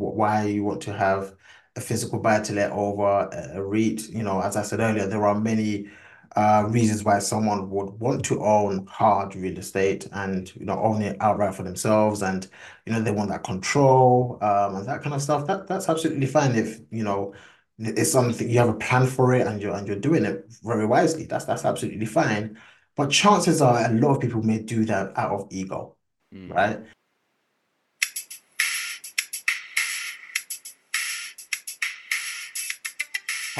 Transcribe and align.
why 0.00 0.44
you 0.44 0.64
want 0.64 0.82
to 0.82 0.92
have 0.92 1.34
a 1.76 1.80
physical 1.80 2.18
buy 2.18 2.40
to 2.40 2.52
let 2.52 2.72
over 2.72 3.28
a 3.32 3.62
REIT. 3.62 4.08
You 4.10 4.22
know, 4.22 4.40
as 4.40 4.56
I 4.56 4.62
said 4.62 4.80
earlier, 4.80 5.06
there 5.06 5.26
are 5.26 5.38
many 5.38 5.88
uh, 6.36 6.66
reasons 6.68 7.02
why 7.02 7.18
someone 7.18 7.70
would 7.70 7.90
want 8.00 8.24
to 8.24 8.42
own 8.44 8.86
hard 8.86 9.34
real 9.34 9.58
estate 9.58 10.08
and 10.12 10.54
you 10.54 10.64
know 10.64 10.78
own 10.78 11.02
it 11.02 11.16
outright 11.20 11.54
for 11.54 11.62
themselves, 11.62 12.22
and 12.22 12.48
you 12.86 12.92
know 12.92 13.00
they 13.00 13.10
want 13.10 13.30
that 13.30 13.44
control 13.44 14.38
um, 14.40 14.76
and 14.76 14.86
that 14.86 15.02
kind 15.02 15.14
of 15.14 15.22
stuff. 15.22 15.46
That 15.46 15.66
that's 15.66 15.88
absolutely 15.88 16.26
fine 16.26 16.54
if 16.54 16.80
you 16.90 17.04
know 17.04 17.34
it's 17.78 18.12
something 18.12 18.48
you 18.48 18.58
have 18.58 18.68
a 18.68 18.74
plan 18.74 19.06
for 19.06 19.34
it 19.34 19.46
and 19.46 19.60
you're 19.60 19.74
and 19.74 19.86
you're 19.86 19.96
doing 19.96 20.24
it 20.24 20.44
very 20.62 20.86
wisely. 20.86 21.24
That's 21.24 21.44
that's 21.44 21.64
absolutely 21.64 22.06
fine. 22.06 22.58
But 22.96 23.10
chances 23.10 23.62
are 23.62 23.84
a 23.84 23.92
lot 23.94 24.14
of 24.14 24.20
people 24.20 24.42
may 24.42 24.58
do 24.58 24.84
that 24.84 25.16
out 25.16 25.32
of 25.32 25.46
ego, 25.50 25.96
mm. 26.34 26.52
right? 26.52 26.80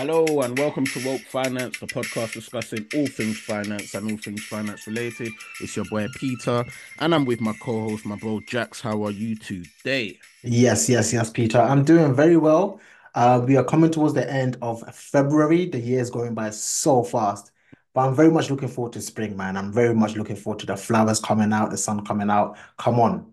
Hello 0.01 0.25
and 0.41 0.59
welcome 0.59 0.87
to 0.87 1.07
Woke 1.07 1.21
Finance, 1.21 1.79
the 1.79 1.87
podcast 1.87 2.33
discussing 2.33 2.87
all 2.95 3.07
things 3.07 3.39
finance 3.39 3.93
and 3.93 4.11
all 4.11 4.17
things 4.17 4.43
finance 4.43 4.87
related. 4.87 5.31
It's 5.61 5.77
your 5.77 5.85
boy 5.91 6.07
Peter, 6.17 6.65
and 7.01 7.15
I'm 7.15 7.27
with 7.27 7.43
my 7.43 7.53
co-host, 7.61 8.07
my 8.07 8.17
bro 8.17 8.41
Jax. 8.49 8.81
How 8.81 9.05
are 9.05 9.11
you 9.11 9.37
today? 9.37 10.19
Yes, 10.43 10.89
yes, 10.89 11.13
yes, 11.13 11.29
Peter. 11.29 11.61
I'm 11.61 11.85
doing 11.85 12.15
very 12.15 12.39
well. 12.39 12.81
Uh, 13.15 13.45
we 13.47 13.59
are 13.59 13.63
coming 13.63 13.91
towards 13.91 14.15
the 14.15 14.27
end 14.33 14.57
of 14.63 14.83
February. 14.95 15.67
The 15.67 15.79
year 15.79 16.01
is 16.01 16.09
going 16.09 16.33
by 16.33 16.49
so 16.49 17.03
fast, 17.03 17.53
but 17.93 18.09
I'm 18.09 18.15
very 18.15 18.31
much 18.31 18.49
looking 18.49 18.69
forward 18.69 18.95
to 18.95 19.03
spring, 19.03 19.37
man. 19.37 19.55
I'm 19.55 19.71
very 19.71 19.95
much 19.95 20.17
looking 20.17 20.37
forward 20.37 20.61
to 20.61 20.67
the 20.67 20.79
flowers 20.79 21.21
coming 21.21 21.53
out, 21.53 21.73
the 21.73 21.77
sun 21.77 22.07
coming 22.07 22.31
out. 22.31 22.57
Come 22.79 22.99
on, 22.99 23.30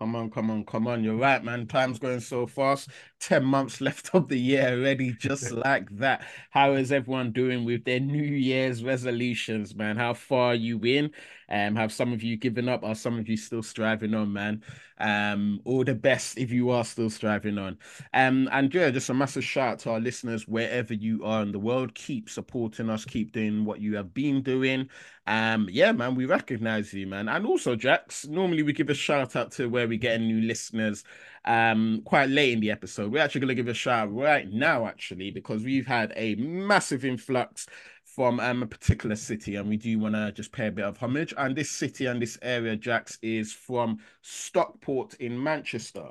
Come 0.00 0.16
on, 0.16 0.30
come 0.30 0.50
on, 0.50 0.64
come 0.64 0.86
on. 0.86 1.04
You're 1.04 1.16
right, 1.16 1.44
man. 1.44 1.66
Time's 1.66 1.98
going 1.98 2.20
so 2.20 2.46
fast. 2.46 2.88
10 3.18 3.44
months 3.44 3.80
left 3.82 4.14
of 4.14 4.28
the 4.28 4.38
year 4.38 4.70
already, 4.70 5.12
just 5.12 5.50
like 5.52 5.90
that. 5.98 6.24
How 6.50 6.72
is 6.72 6.90
everyone 6.90 7.32
doing 7.32 7.64
with 7.66 7.84
their 7.84 8.00
New 8.00 8.22
Year's 8.22 8.82
resolutions, 8.82 9.74
man? 9.74 9.98
How 9.98 10.14
far 10.14 10.52
are 10.52 10.54
you 10.54 10.80
in? 10.84 11.10
Um, 11.50 11.76
have 11.76 11.92
some 11.92 12.12
of 12.12 12.22
you 12.22 12.36
given 12.36 12.68
up? 12.68 12.84
Are 12.84 12.94
some 12.94 13.18
of 13.18 13.28
you 13.28 13.36
still 13.36 13.62
striving 13.62 14.14
on, 14.14 14.32
man? 14.32 14.62
Um, 14.98 15.60
all 15.64 15.82
the 15.82 15.94
best 15.94 16.38
if 16.38 16.50
you 16.50 16.70
are 16.70 16.84
still 16.84 17.10
striving 17.10 17.58
on. 17.58 17.78
Um, 18.12 18.48
and 18.52 18.72
yeah, 18.72 18.90
just 18.90 19.08
a 19.10 19.14
massive 19.14 19.44
shout 19.44 19.72
out 19.72 19.78
to 19.80 19.90
our 19.90 20.00
listeners 20.00 20.46
wherever 20.46 20.94
you 20.94 21.24
are 21.24 21.42
in 21.42 21.52
the 21.52 21.58
world. 21.58 21.94
Keep 21.94 22.28
supporting 22.28 22.90
us, 22.90 23.04
keep 23.04 23.32
doing 23.32 23.64
what 23.64 23.80
you 23.80 23.96
have 23.96 24.12
been 24.12 24.42
doing. 24.42 24.88
Um, 25.26 25.68
yeah, 25.70 25.92
man, 25.92 26.14
we 26.14 26.26
recognize 26.26 26.92
you, 26.92 27.06
man. 27.06 27.28
And 27.28 27.46
also, 27.46 27.76
Jax, 27.76 28.26
normally 28.26 28.62
we 28.62 28.72
give 28.72 28.90
a 28.90 28.94
shout 28.94 29.36
out 29.36 29.52
to 29.52 29.68
where 29.68 29.88
we 29.88 29.96
get 29.96 30.20
new 30.20 30.40
listeners 30.42 31.04
um 31.46 32.02
quite 32.04 32.28
late 32.28 32.52
in 32.52 32.60
the 32.60 32.70
episode. 32.70 33.10
We're 33.10 33.22
actually 33.22 33.40
gonna 33.40 33.54
give 33.54 33.68
a 33.68 33.74
shout 33.74 34.08
out 34.08 34.14
right 34.14 34.50
now, 34.50 34.86
actually, 34.86 35.30
because 35.30 35.64
we've 35.64 35.86
had 35.86 36.12
a 36.16 36.34
massive 36.34 37.04
influx 37.04 37.66
from 38.14 38.40
um, 38.40 38.62
a 38.62 38.66
particular 38.66 39.14
city, 39.14 39.56
and 39.56 39.68
we 39.68 39.76
do 39.76 39.98
want 39.98 40.14
to 40.14 40.32
just 40.32 40.50
pay 40.50 40.66
a 40.66 40.70
bit 40.70 40.84
of 40.84 40.96
homage. 40.96 41.32
And 41.36 41.54
this 41.54 41.70
city 41.70 42.06
and 42.06 42.20
this 42.20 42.38
area, 42.42 42.76
Jax, 42.76 43.18
is 43.22 43.52
from 43.52 43.98
Stockport 44.22 45.14
in 45.14 45.40
Manchester. 45.40 46.08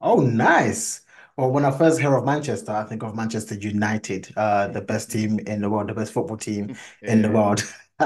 Oh, 0.00 0.20
nice. 0.20 1.02
Well, 1.36 1.50
when 1.50 1.64
I 1.64 1.76
first 1.76 2.00
hear 2.00 2.14
of 2.14 2.24
Manchester, 2.24 2.72
I 2.72 2.84
think 2.84 3.02
of 3.02 3.16
Manchester 3.16 3.56
United, 3.56 4.32
uh, 4.36 4.68
the 4.68 4.80
best 4.80 5.10
team 5.10 5.40
in 5.40 5.60
the 5.60 5.68
world, 5.68 5.88
the 5.88 5.94
best 5.94 6.12
football 6.12 6.36
team 6.36 6.76
yeah. 7.02 7.12
in 7.12 7.22
the 7.22 7.30
world. 7.30 7.64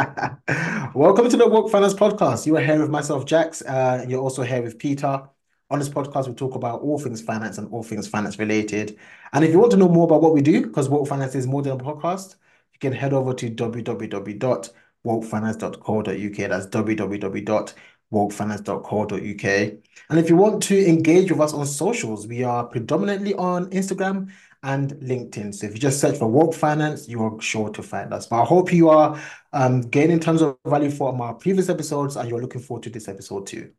Welcome 0.94 1.28
to 1.28 1.36
the 1.36 1.46
Woke 1.46 1.70
Finance 1.70 1.94
Podcast. 1.94 2.46
You 2.46 2.56
are 2.56 2.62
here 2.62 2.80
with 2.80 2.90
myself, 2.90 3.26
Jax. 3.26 3.62
Uh, 3.62 4.04
you're 4.08 4.22
also 4.22 4.42
here 4.42 4.62
with 4.62 4.78
Peter. 4.78 5.22
On 5.70 5.78
this 5.78 5.88
podcast, 5.88 6.28
we 6.28 6.34
talk 6.34 6.54
about 6.54 6.80
all 6.80 6.98
things 6.98 7.20
finance 7.20 7.58
and 7.58 7.70
all 7.72 7.82
things 7.82 8.06
finance 8.08 8.38
related. 8.38 8.98
And 9.32 9.44
if 9.44 9.50
you 9.50 9.58
want 9.58 9.72
to 9.72 9.76
know 9.76 9.88
more 9.88 10.04
about 10.04 10.22
what 10.22 10.34
we 10.34 10.40
do, 10.40 10.62
because 10.62 10.88
Woke 10.88 11.08
Finance 11.08 11.34
is 11.34 11.46
more 11.46 11.62
than 11.62 11.72
a 11.72 11.82
podcast, 11.82 12.36
can 12.84 12.92
head 12.92 13.12
over 13.12 13.34
to 13.34 13.50
www.wokefinance.co.uk. 13.50 16.36
That's 16.36 16.66
www.wokefinance.co.uk. 16.66 19.44
And 20.10 20.18
if 20.18 20.28
you 20.28 20.36
want 20.36 20.62
to 20.64 20.88
engage 20.88 21.30
with 21.30 21.40
us 21.40 21.52
on 21.52 21.66
socials, 21.66 22.26
we 22.26 22.42
are 22.44 22.64
predominantly 22.64 23.34
on 23.34 23.70
Instagram 23.70 24.30
and 24.62 24.94
LinkedIn. 24.94 25.54
So 25.54 25.66
if 25.66 25.74
you 25.74 25.78
just 25.78 26.00
search 26.00 26.16
for 26.16 26.26
Woke 26.26 26.54
Finance, 26.54 27.06
you 27.08 27.22
are 27.22 27.38
sure 27.40 27.68
to 27.70 27.82
find 27.82 28.14
us. 28.14 28.26
But 28.26 28.42
I 28.42 28.44
hope 28.44 28.72
you 28.72 28.88
are 28.88 29.20
um, 29.52 29.82
gaining 29.82 30.20
tons 30.20 30.42
of 30.42 30.56
value 30.64 30.90
from 30.90 31.20
our 31.20 31.34
previous 31.34 31.68
episodes 31.68 32.16
and 32.16 32.28
you're 32.28 32.40
looking 32.40 32.62
forward 32.62 32.84
to 32.84 32.90
this 32.90 33.08
episode 33.08 33.46
too. 33.46 33.72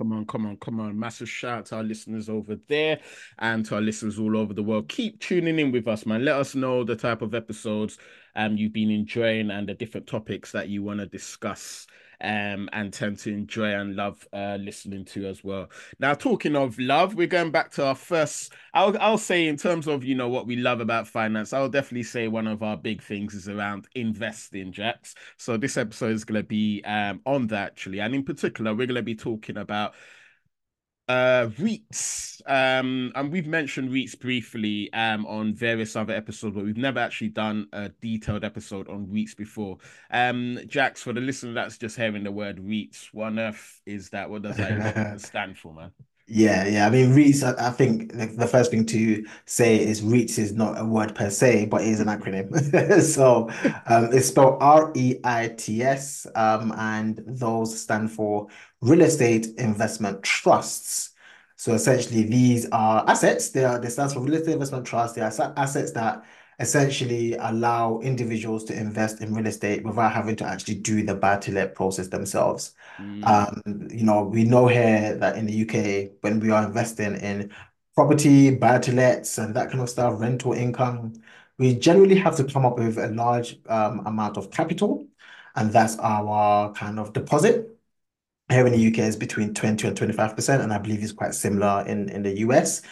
Come 0.00 0.12
on, 0.12 0.24
come 0.24 0.46
on, 0.46 0.56
come 0.56 0.80
on. 0.80 0.98
Massive 0.98 1.28
shout 1.28 1.58
out 1.58 1.66
to 1.66 1.76
our 1.76 1.82
listeners 1.82 2.30
over 2.30 2.56
there 2.68 3.00
and 3.38 3.66
to 3.66 3.74
our 3.74 3.82
listeners 3.82 4.18
all 4.18 4.34
over 4.34 4.54
the 4.54 4.62
world. 4.62 4.88
Keep 4.88 5.20
tuning 5.20 5.58
in 5.58 5.72
with 5.72 5.86
us, 5.88 6.06
man. 6.06 6.24
Let 6.24 6.36
us 6.36 6.54
know 6.54 6.84
the 6.84 6.96
type 6.96 7.20
of 7.20 7.34
episodes 7.34 7.98
um, 8.36 8.56
you've 8.56 8.72
been 8.72 8.90
enjoying 8.90 9.50
and 9.50 9.68
the 9.68 9.74
different 9.74 10.06
topics 10.06 10.52
that 10.52 10.68
you 10.68 10.82
want 10.82 11.00
to 11.00 11.06
discuss 11.06 11.86
um, 12.22 12.68
and 12.72 12.92
tend 12.92 13.18
to 13.18 13.30
enjoy 13.30 13.72
and 13.74 13.96
love 13.96 14.26
uh, 14.32 14.58
listening 14.60 15.04
to 15.06 15.26
as 15.26 15.42
well. 15.42 15.70
Now, 15.98 16.14
talking 16.14 16.54
of 16.54 16.78
love, 16.78 17.14
we're 17.14 17.26
going 17.26 17.50
back 17.50 17.70
to 17.72 17.86
our 17.86 17.94
first. 17.94 18.52
I'll 18.74 18.96
I'll 19.00 19.18
say 19.18 19.48
in 19.48 19.56
terms 19.56 19.86
of 19.86 20.04
you 20.04 20.14
know 20.14 20.28
what 20.28 20.46
we 20.46 20.56
love 20.56 20.80
about 20.80 21.08
finance, 21.08 21.52
I'll 21.52 21.68
definitely 21.68 22.02
say 22.02 22.28
one 22.28 22.46
of 22.46 22.62
our 22.62 22.76
big 22.76 23.02
things 23.02 23.34
is 23.34 23.48
around 23.48 23.88
investing, 23.94 24.72
Jax. 24.72 25.14
So 25.36 25.56
this 25.56 25.76
episode 25.76 26.12
is 26.12 26.24
going 26.24 26.40
to 26.40 26.46
be 26.46 26.82
um, 26.84 27.20
on 27.24 27.46
that 27.48 27.70
actually, 27.70 28.00
and 28.00 28.14
in 28.14 28.24
particular, 28.24 28.72
we're 28.74 28.86
going 28.86 28.96
to 28.96 29.02
be 29.02 29.14
talking 29.14 29.56
about 29.56 29.94
uh, 31.10 31.48
REITs, 31.58 32.40
um, 32.46 33.10
and 33.16 33.32
we've 33.32 33.46
mentioned 33.46 33.90
REITs 33.90 34.18
briefly 34.20 34.92
um, 34.92 35.26
on 35.26 35.54
various 35.54 35.96
other 35.96 36.14
episodes, 36.14 36.54
but 36.54 36.64
we've 36.64 36.76
never 36.76 37.00
actually 37.00 37.30
done 37.30 37.66
a 37.72 37.88
detailed 38.00 38.44
episode 38.44 38.88
on 38.88 39.06
REITs 39.08 39.36
before. 39.36 39.78
Um, 40.12 40.60
Jax, 40.68 41.02
for 41.02 41.12
the 41.12 41.20
listener 41.20 41.52
that's 41.54 41.78
just 41.78 41.96
hearing 41.96 42.22
the 42.22 42.30
word 42.30 42.58
REITs, 42.58 43.08
what 43.12 43.26
on 43.26 43.38
earth 43.40 43.80
is 43.86 44.10
that? 44.10 44.30
What 44.30 44.42
does 44.42 44.56
that 44.58 45.20
stand 45.30 45.58
for, 45.58 45.74
man? 45.74 45.90
Yeah, 46.32 46.64
yeah. 46.68 46.86
I 46.86 46.90
mean, 46.90 47.12
REITs, 47.12 47.42
I, 47.58 47.70
think 47.70 48.12
the, 48.12 48.46
first 48.46 48.70
thing 48.70 48.86
to 48.86 49.26
say 49.46 49.80
is 49.80 50.00
REITs 50.00 50.38
is 50.38 50.52
not 50.52 50.80
a 50.80 50.84
word 50.84 51.12
per 51.12 51.28
se, 51.28 51.66
but 51.66 51.82
it 51.82 51.88
is 51.88 51.98
an 51.98 52.06
acronym. 52.06 53.02
so 53.02 53.50
um, 53.86 54.12
it's 54.12 54.28
spelled 54.28 54.58
R 54.60 54.92
E 54.94 55.16
I 55.24 55.48
T 55.48 55.82
S, 55.82 56.28
um, 56.36 56.72
and 56.78 57.20
those 57.26 57.80
stand 57.80 58.12
for 58.12 58.46
Real 58.80 59.00
Estate 59.00 59.48
Investment 59.58 60.22
Trusts. 60.22 61.10
So 61.56 61.74
essentially, 61.74 62.22
these 62.22 62.68
are 62.70 63.04
assets. 63.08 63.50
They 63.50 63.64
are 63.64 63.80
they 63.80 63.88
stand 63.88 64.12
for 64.12 64.20
Real 64.20 64.34
Estate 64.34 64.52
Investment 64.52 64.86
Trusts. 64.86 65.16
They 65.16 65.22
are 65.22 65.52
assets 65.56 65.90
that 65.92 66.24
essentially 66.60 67.34
allow 67.40 67.98
individuals 68.00 68.64
to 68.64 68.78
invest 68.78 69.20
in 69.20 69.34
real 69.34 69.46
estate 69.46 69.82
without 69.82 70.12
having 70.12 70.36
to 70.36 70.44
actually 70.44 70.74
do 70.74 71.02
the 71.02 71.14
buy 71.14 71.38
to 71.38 71.50
let 71.50 71.74
process 71.74 72.08
themselves. 72.08 72.74
Mm. 73.00 73.26
Um, 73.26 73.88
you 73.90 74.04
know, 74.04 74.24
we 74.24 74.44
know 74.44 74.66
here 74.66 75.16
that 75.16 75.36
in 75.36 75.46
the 75.46 75.62
UK, 75.62 76.12
when 76.20 76.40
we 76.40 76.50
are 76.50 76.64
investing 76.64 77.16
in 77.16 77.50
property, 77.94 78.54
buy 78.54 78.78
to 78.78 78.92
lets, 78.92 79.38
and 79.38 79.54
that 79.56 79.70
kind 79.70 79.80
of 79.80 79.88
stuff, 79.88 80.20
rental 80.20 80.52
income, 80.52 81.14
we 81.58 81.74
generally 81.74 82.16
have 82.16 82.36
to 82.36 82.44
come 82.44 82.64
up 82.64 82.78
with 82.78 82.98
a 82.98 83.08
large 83.08 83.58
um, 83.68 84.06
amount 84.06 84.36
of 84.36 84.50
capital, 84.50 85.06
and 85.56 85.72
that's 85.72 85.98
our 85.98 86.72
kind 86.72 86.98
of 86.98 87.12
deposit. 87.12 87.76
Here 88.48 88.66
in 88.66 88.72
the 88.72 88.88
UK 88.88 88.98
is 89.00 89.16
between 89.16 89.54
20 89.54 89.86
and 89.86 89.96
25%, 89.96 90.60
and 90.60 90.72
I 90.72 90.78
believe 90.78 91.02
it's 91.02 91.12
quite 91.12 91.34
similar 91.34 91.84
in, 91.86 92.08
in 92.08 92.22
the 92.22 92.38
US 92.38 92.82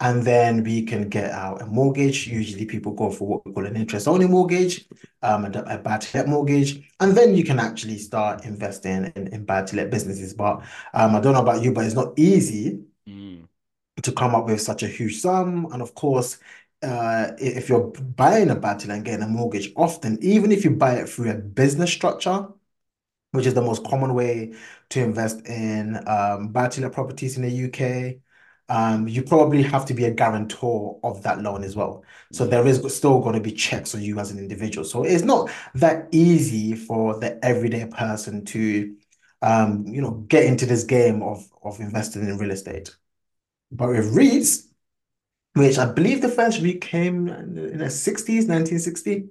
and 0.00 0.22
then 0.24 0.62
we 0.62 0.82
can 0.82 1.08
get 1.08 1.30
out 1.30 1.62
a 1.62 1.66
mortgage. 1.66 2.26
Usually 2.26 2.66
people 2.66 2.92
go 2.92 3.10
for 3.10 3.26
what 3.26 3.46
we 3.46 3.52
call 3.52 3.66
an 3.66 3.76
interest-only 3.76 4.28
mortgage, 4.28 4.86
um, 5.22 5.46
and 5.46 5.56
a 5.56 5.78
buy 5.78 5.98
to 5.98 6.18
let 6.18 6.28
mortgage, 6.28 6.86
and 7.00 7.16
then 7.16 7.34
you 7.34 7.44
can 7.44 7.58
actually 7.58 7.98
start 7.98 8.44
investing 8.44 9.12
in, 9.16 9.28
in 9.28 9.44
buy-to-let 9.44 9.90
businesses. 9.90 10.34
But 10.34 10.62
um, 10.92 11.16
I 11.16 11.20
don't 11.20 11.32
know 11.32 11.40
about 11.40 11.62
you, 11.62 11.72
but 11.72 11.86
it's 11.86 11.94
not 11.94 12.18
easy 12.18 12.80
mm. 13.08 13.46
to 14.02 14.12
come 14.12 14.34
up 14.34 14.46
with 14.46 14.60
such 14.60 14.82
a 14.82 14.88
huge 14.88 15.20
sum. 15.20 15.72
And 15.72 15.80
of 15.80 15.94
course, 15.94 16.38
uh, 16.82 17.32
if 17.38 17.70
you're 17.70 17.88
buying 17.88 18.50
a 18.50 18.54
buy-to-let 18.54 18.96
and 18.96 19.04
getting 19.04 19.24
a 19.24 19.28
mortgage, 19.28 19.72
often, 19.76 20.18
even 20.20 20.52
if 20.52 20.62
you 20.62 20.72
buy 20.72 20.96
it 20.96 21.08
through 21.08 21.30
a 21.30 21.34
business 21.34 21.90
structure, 21.90 22.48
which 23.32 23.46
is 23.46 23.54
the 23.54 23.62
most 23.62 23.84
common 23.84 24.14
way 24.14 24.54
to 24.90 25.02
invest 25.02 25.46
in 25.46 26.06
um, 26.06 26.48
buy-to-let 26.48 26.92
properties 26.92 27.38
in 27.38 27.42
the 27.42 27.64
UK, 27.66 28.20
um, 28.68 29.06
you 29.06 29.22
probably 29.22 29.62
have 29.62 29.84
to 29.86 29.94
be 29.94 30.04
a 30.04 30.10
guarantor 30.10 30.98
of 31.04 31.22
that 31.22 31.40
loan 31.40 31.62
as 31.62 31.76
well. 31.76 32.02
So 32.32 32.46
there 32.46 32.66
is 32.66 32.82
still 32.94 33.20
going 33.20 33.34
to 33.34 33.40
be 33.40 33.52
checks 33.52 33.94
on 33.94 34.02
you 34.02 34.18
as 34.18 34.30
an 34.30 34.38
individual. 34.38 34.84
So 34.84 35.04
it's 35.04 35.22
not 35.22 35.50
that 35.74 36.08
easy 36.10 36.74
for 36.74 37.18
the 37.18 37.42
everyday 37.44 37.86
person 37.86 38.44
to, 38.46 38.96
um, 39.42 39.86
you 39.86 40.02
know, 40.02 40.12
get 40.28 40.44
into 40.44 40.66
this 40.66 40.84
game 40.84 41.22
of 41.22 41.48
of 41.62 41.78
investing 41.80 42.22
in 42.22 42.38
real 42.38 42.50
estate. 42.50 42.96
But 43.70 43.88
with 43.88 44.14
REITs, 44.14 44.66
which 45.54 45.78
I 45.78 45.86
believe 45.86 46.20
the 46.20 46.28
first 46.28 46.60
REIT 46.60 46.80
came 46.80 47.28
in 47.28 47.78
the 47.78 47.86
60s, 47.86 48.48
1960, 48.48 49.28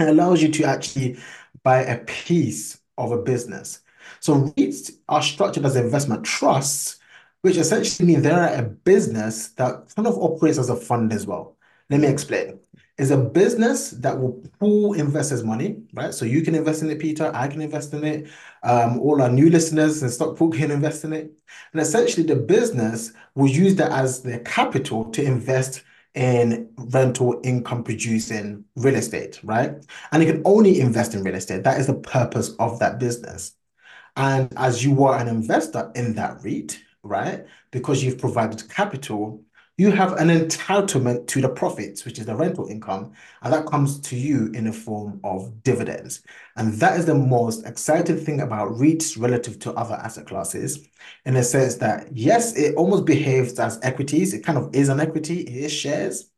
it 0.00 0.08
allows 0.08 0.42
you 0.42 0.50
to 0.50 0.64
actually 0.64 1.18
buy 1.62 1.82
a 1.82 1.98
piece 2.04 2.80
of 2.98 3.12
a 3.12 3.22
business. 3.22 3.80
So 4.20 4.34
REITs 4.34 4.92
are 5.08 5.22
structured 5.22 5.64
as 5.64 5.76
investment 5.76 6.24
trusts 6.24 6.98
which 7.42 7.56
essentially 7.56 8.06
means 8.06 8.22
they're 8.22 8.58
a 8.58 8.62
business 8.62 9.48
that 9.50 9.92
kind 9.94 10.08
of 10.08 10.16
operates 10.18 10.58
as 10.58 10.70
a 10.70 10.76
fund 10.76 11.12
as 11.12 11.26
well. 11.26 11.56
Let 11.90 12.00
me 12.00 12.08
explain. 12.08 12.58
It's 12.98 13.10
a 13.10 13.18
business 13.18 13.90
that 13.90 14.18
will 14.18 14.42
pool 14.60 14.94
investors' 14.94 15.42
money, 15.42 15.82
right? 15.92 16.14
So 16.14 16.24
you 16.24 16.42
can 16.42 16.54
invest 16.54 16.82
in 16.82 16.90
it, 16.90 16.98
Peter. 16.98 17.30
I 17.34 17.48
can 17.48 17.60
invest 17.60 17.92
in 17.94 18.04
it. 18.04 18.28
Um, 18.62 19.00
all 19.00 19.20
our 19.20 19.30
new 19.30 19.50
listeners 19.50 20.02
and 20.02 20.10
Stockport 20.10 20.54
can 20.54 20.70
invest 20.70 21.04
in 21.04 21.12
it. 21.12 21.32
And 21.72 21.82
essentially, 21.82 22.26
the 22.26 22.36
business 22.36 23.12
will 23.34 23.48
use 23.48 23.74
that 23.76 23.90
as 23.92 24.22
their 24.22 24.40
capital 24.40 25.06
to 25.10 25.22
invest 25.22 25.82
in 26.14 26.70
rental 26.76 27.40
income 27.42 27.82
producing 27.82 28.64
real 28.76 28.94
estate, 28.94 29.40
right? 29.42 29.84
And 30.12 30.22
you 30.22 30.30
can 30.30 30.42
only 30.44 30.80
invest 30.80 31.14
in 31.14 31.22
real 31.22 31.34
estate. 31.34 31.64
That 31.64 31.80
is 31.80 31.86
the 31.86 31.94
purpose 31.94 32.54
of 32.58 32.78
that 32.78 32.98
business. 32.98 33.54
And 34.16 34.52
as 34.56 34.84
you 34.84 35.04
are 35.04 35.18
an 35.18 35.28
investor 35.28 35.90
in 35.94 36.14
that 36.14 36.42
REIT, 36.44 36.78
right? 37.02 37.46
Because 37.70 38.02
you've 38.02 38.18
provided 38.18 38.68
capital, 38.68 39.42
you 39.78 39.90
have 39.90 40.12
an 40.12 40.28
entitlement 40.28 41.26
to 41.28 41.40
the 41.40 41.48
profits, 41.48 42.04
which 42.04 42.18
is 42.18 42.26
the 42.26 42.36
rental 42.36 42.68
income, 42.68 43.12
and 43.40 43.52
that 43.52 43.66
comes 43.66 43.98
to 44.00 44.16
you 44.16 44.50
in 44.52 44.64
the 44.64 44.72
form 44.72 45.18
of 45.24 45.62
dividends. 45.62 46.22
And 46.56 46.74
that 46.74 46.98
is 46.98 47.06
the 47.06 47.14
most 47.14 47.66
exciting 47.66 48.18
thing 48.18 48.42
about 48.42 48.72
REITs 48.72 49.18
relative 49.18 49.58
to 49.60 49.72
other 49.72 49.94
asset 49.94 50.26
classes, 50.26 50.86
in 51.24 51.34
the 51.34 51.42
sense 51.42 51.76
that, 51.76 52.14
yes, 52.14 52.54
it 52.54 52.76
almost 52.76 53.06
behaves 53.06 53.58
as 53.58 53.80
equities. 53.82 54.34
It 54.34 54.44
kind 54.44 54.58
of 54.58 54.74
is 54.74 54.88
an 54.88 55.00
equity, 55.00 55.40
it 55.40 55.64
is 55.64 55.72
shares, 55.72 56.30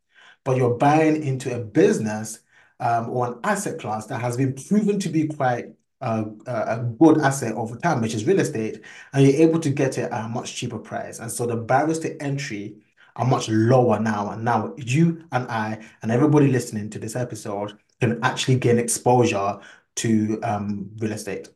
but 0.44 0.56
you're 0.56 0.78
buying 0.78 1.22
into 1.22 1.54
a 1.54 1.58
business 1.58 2.38
um, 2.78 3.10
or 3.10 3.26
an 3.26 3.40
asset 3.44 3.80
class 3.80 4.06
that 4.06 4.20
has 4.20 4.36
been 4.36 4.54
proven 4.54 4.98
to 5.00 5.08
be 5.08 5.26
quite 5.26 5.66
a, 6.04 6.24
a 6.46 6.94
good 6.98 7.18
asset 7.18 7.54
over 7.54 7.76
time, 7.76 8.00
which 8.00 8.14
is 8.14 8.26
real 8.26 8.40
estate, 8.40 8.80
and 9.12 9.26
you're 9.26 9.48
able 9.48 9.60
to 9.60 9.70
get 9.70 9.98
it 9.98 10.10
at 10.12 10.24
a 10.24 10.28
much 10.28 10.54
cheaper 10.54 10.78
price. 10.78 11.18
And 11.18 11.30
so 11.30 11.46
the 11.46 11.56
barriers 11.56 11.98
to 12.00 12.20
entry 12.22 12.76
are 13.16 13.24
much 13.24 13.48
lower 13.48 13.98
now. 14.00 14.30
And 14.30 14.44
now 14.44 14.74
you 14.76 15.24
and 15.32 15.48
I 15.50 15.84
and 16.02 16.10
everybody 16.10 16.48
listening 16.48 16.90
to 16.90 16.98
this 16.98 17.16
episode 17.16 17.78
can 18.00 18.22
actually 18.22 18.56
gain 18.58 18.78
exposure 18.78 19.58
to 19.96 20.40
um, 20.42 20.90
real 20.98 21.12
estate. 21.12 21.48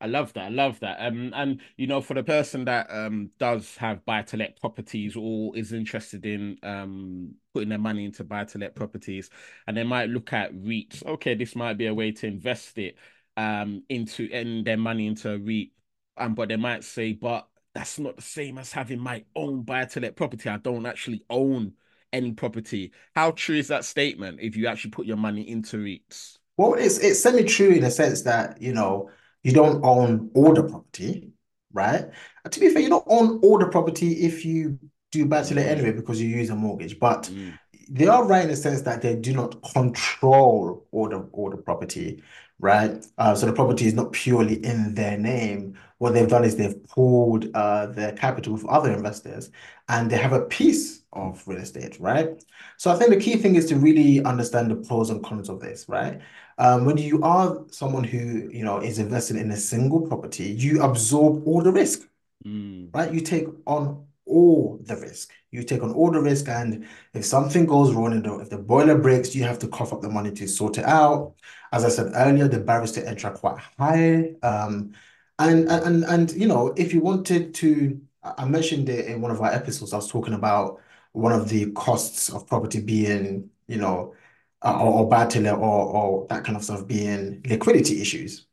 I 0.00 0.06
love 0.06 0.32
that. 0.32 0.46
I 0.46 0.48
love 0.48 0.80
that. 0.80 0.96
Um, 0.98 1.32
and 1.32 1.60
you 1.76 1.86
know, 1.86 2.00
for 2.00 2.14
the 2.14 2.24
person 2.24 2.64
that 2.64 2.88
um 2.90 3.30
does 3.38 3.76
have 3.76 4.04
buy 4.04 4.22
to 4.22 4.36
let 4.36 4.60
properties 4.60 5.14
or 5.16 5.56
is 5.56 5.72
interested 5.72 6.26
in 6.26 6.58
um 6.64 7.34
putting 7.54 7.68
their 7.68 7.78
money 7.78 8.04
into 8.04 8.24
buy 8.24 8.44
to 8.46 8.58
let 8.58 8.74
properties, 8.74 9.30
and 9.68 9.76
they 9.76 9.84
might 9.84 10.08
look 10.10 10.32
at 10.32 10.52
REITs. 10.54 11.06
Okay, 11.06 11.36
this 11.36 11.54
might 11.54 11.78
be 11.78 11.86
a 11.86 11.94
way 11.94 12.10
to 12.10 12.26
invest 12.26 12.78
it 12.78 12.96
um 13.36 13.82
into 13.88 14.28
and 14.32 14.64
their 14.64 14.76
money 14.76 15.06
into 15.06 15.32
a 15.32 15.38
REIT. 15.38 15.70
Um, 16.16 16.34
but 16.34 16.48
they 16.48 16.56
might 16.56 16.84
say, 16.84 17.12
but 17.14 17.48
that's 17.74 17.98
not 17.98 18.16
the 18.16 18.22
same 18.22 18.58
as 18.58 18.72
having 18.72 18.98
my 19.00 19.24
own 19.34 19.62
buy 19.62 19.86
to 19.86 20.00
let 20.00 20.16
property. 20.16 20.48
I 20.50 20.58
don't 20.58 20.86
actually 20.86 21.24
own 21.30 21.72
any 22.12 22.32
property. 22.32 22.92
How 23.14 23.30
true 23.32 23.56
is 23.56 23.68
that 23.68 23.84
statement 23.84 24.40
if 24.40 24.56
you 24.56 24.66
actually 24.66 24.90
put 24.90 25.06
your 25.06 25.16
money 25.16 25.48
into 25.48 25.78
REITs? 25.78 26.38
Well, 26.56 26.74
it's 26.74 26.98
it's 26.98 27.22
semi-true 27.22 27.70
in 27.70 27.82
the 27.82 27.90
sense 27.90 28.22
that, 28.22 28.60
you 28.60 28.72
know, 28.72 29.10
you 29.42 29.52
don't 29.52 29.84
own 29.84 30.30
all 30.34 30.52
the 30.54 30.62
property, 30.64 31.32
right? 31.72 32.10
And 32.44 32.52
to 32.52 32.60
be 32.60 32.68
fair, 32.68 32.82
you 32.82 32.90
don't 32.90 33.06
own 33.08 33.40
all 33.40 33.58
the 33.58 33.68
property 33.68 34.24
if 34.26 34.44
you 34.44 34.78
do 35.10 35.26
buy 35.26 35.42
to 35.42 35.54
let 35.54 35.66
Mm, 35.66 35.78
anyway 35.78 35.92
because 35.92 36.20
you 36.20 36.28
use 36.28 36.50
a 36.50 36.54
mortgage. 36.54 36.98
But 36.98 37.30
mm, 37.30 37.58
they 37.88 38.06
are 38.06 38.24
right 38.26 38.42
in 38.44 38.50
the 38.50 38.56
sense 38.56 38.82
that 38.82 39.02
they 39.02 39.16
do 39.16 39.32
not 39.34 39.62
control 39.72 40.86
all 40.92 41.08
the 41.08 41.18
all 41.32 41.50
the 41.50 41.56
property, 41.56 42.22
right? 42.60 43.04
Uh, 43.18 43.34
so 43.34 43.46
the 43.46 43.52
property 43.52 43.86
is 43.86 43.94
not 43.94 44.12
purely 44.12 44.64
in 44.64 44.94
their 44.94 45.18
name. 45.18 45.76
What 45.98 46.14
they've 46.14 46.28
done 46.28 46.44
is 46.44 46.56
they've 46.56 46.82
pooled 46.84 47.54
uh, 47.54 47.86
their 47.86 48.12
capital 48.12 48.52
with 48.54 48.64
other 48.66 48.92
investors, 48.92 49.50
and 49.88 50.10
they 50.10 50.16
have 50.16 50.32
a 50.32 50.42
piece 50.42 51.02
of 51.12 51.46
real 51.46 51.58
estate, 51.58 51.98
right? 52.00 52.42
So 52.76 52.90
I 52.90 52.96
think 52.96 53.10
the 53.10 53.20
key 53.20 53.36
thing 53.36 53.56
is 53.56 53.66
to 53.66 53.76
really 53.76 54.22
understand 54.24 54.70
the 54.70 54.76
pros 54.76 55.10
and 55.10 55.22
cons 55.22 55.48
of 55.48 55.60
this, 55.60 55.88
right? 55.88 56.20
Um, 56.58 56.84
when 56.84 56.96
you 56.96 57.22
are 57.22 57.58
someone 57.70 58.04
who, 58.04 58.50
you 58.50 58.64
know, 58.64 58.78
is 58.80 58.98
investing 58.98 59.36
in 59.38 59.50
a 59.50 59.56
single 59.56 60.00
property, 60.02 60.44
you 60.44 60.82
absorb 60.82 61.46
all 61.46 61.62
the 61.62 61.72
risk 61.72 62.08
mm, 62.44 62.92
right? 62.94 63.12
You 63.12 63.20
take 63.20 63.46
on 63.66 64.06
all 64.26 64.78
the 64.82 64.96
risk. 64.96 65.30
You 65.50 65.62
take 65.62 65.82
on 65.82 65.92
all 65.92 66.10
the 66.10 66.20
risk, 66.20 66.48
and 66.48 66.86
if 67.14 67.24
something 67.24 67.66
goes 67.66 67.92
wrong, 67.94 68.12
and 68.12 68.26
if 68.40 68.50
the 68.50 68.58
boiler 68.58 68.98
breaks, 68.98 69.34
you 69.34 69.44
have 69.44 69.58
to 69.60 69.68
cough 69.68 69.92
up 69.92 70.00
the 70.00 70.08
money 70.08 70.30
to 70.32 70.48
sort 70.48 70.78
it 70.78 70.84
out. 70.84 71.34
As 71.72 71.84
I 71.84 71.88
said 71.88 72.12
earlier, 72.14 72.48
the 72.48 72.60
barriers 72.60 72.92
to 72.92 73.06
entry 73.08 73.30
are 73.30 73.36
quite 73.36 73.58
high. 73.78 74.34
Um, 74.42 74.92
and 75.38 75.68
and 75.70 76.04
and 76.04 76.32
you 76.32 76.46
know, 76.46 76.72
if 76.76 76.94
you 76.94 77.00
wanted 77.00 77.54
to, 77.56 78.00
I 78.22 78.44
mentioned 78.46 78.88
it 78.88 79.06
in 79.06 79.20
one 79.20 79.30
of 79.30 79.40
our 79.40 79.52
episodes. 79.52 79.92
I 79.92 79.96
was 79.96 80.10
talking 80.10 80.34
about 80.34 80.80
one 81.12 81.32
of 81.32 81.48
the 81.48 81.70
costs 81.72 82.30
of 82.30 82.46
property 82.46 82.80
being, 82.80 83.50
you 83.66 83.76
know, 83.78 84.14
uh, 84.62 84.78
or, 84.80 85.04
or 85.04 85.08
bad 85.08 85.36
or 85.36 85.56
or 85.56 86.26
that 86.28 86.44
kind 86.44 86.56
of 86.56 86.64
stuff 86.64 86.86
being 86.86 87.42
liquidity 87.48 88.00
issues 88.00 88.46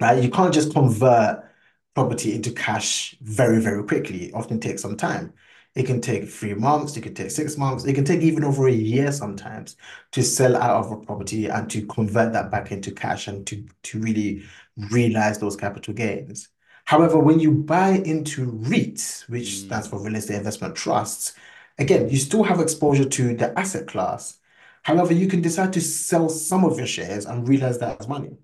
right? 0.00 0.22
You 0.22 0.30
can't 0.30 0.54
just 0.54 0.72
convert 0.72 1.44
property 1.94 2.34
into 2.34 2.52
cash 2.52 3.16
very, 3.20 3.60
very 3.60 3.82
quickly. 3.84 4.26
It 4.26 4.34
often 4.34 4.60
takes 4.60 4.82
some 4.82 4.96
time. 4.96 5.32
It 5.74 5.86
can 5.86 6.00
take 6.00 6.28
three 6.28 6.54
months, 6.54 6.96
it 6.96 7.02
can 7.02 7.14
take 7.14 7.30
six 7.30 7.56
months, 7.56 7.84
it 7.84 7.94
can 7.94 8.04
take 8.04 8.20
even 8.22 8.42
over 8.42 8.66
a 8.66 8.72
year 8.72 9.12
sometimes 9.12 9.76
to 10.12 10.22
sell 10.22 10.56
out 10.56 10.84
of 10.84 10.90
a 10.90 10.96
property 10.96 11.46
and 11.46 11.70
to 11.70 11.86
convert 11.86 12.32
that 12.32 12.50
back 12.50 12.72
into 12.72 12.90
cash 12.90 13.28
and 13.28 13.46
to, 13.46 13.64
to 13.84 14.00
really 14.00 14.42
realize 14.90 15.38
those 15.38 15.56
capital 15.56 15.94
gains. 15.94 16.48
However, 16.84 17.18
when 17.18 17.38
you 17.38 17.52
buy 17.52 17.90
into 17.90 18.50
REITs, 18.50 19.28
which 19.28 19.58
stands 19.58 19.86
mm. 19.86 19.90
for 19.90 20.02
Real 20.02 20.16
Estate 20.16 20.36
Investment 20.36 20.74
Trusts, 20.74 21.34
again, 21.78 22.08
you 22.08 22.16
still 22.16 22.42
have 22.42 22.60
exposure 22.60 23.04
to 23.04 23.36
the 23.36 23.56
asset 23.58 23.86
class. 23.86 24.38
However, 24.82 25.12
you 25.12 25.26
can 25.26 25.42
decide 25.42 25.72
to 25.74 25.80
sell 25.80 26.28
some 26.28 26.64
of 26.64 26.78
your 26.78 26.86
shares 26.86 27.26
and 27.26 27.46
realize 27.46 27.78
that 27.78 28.00
as 28.00 28.08
money. 28.08 28.38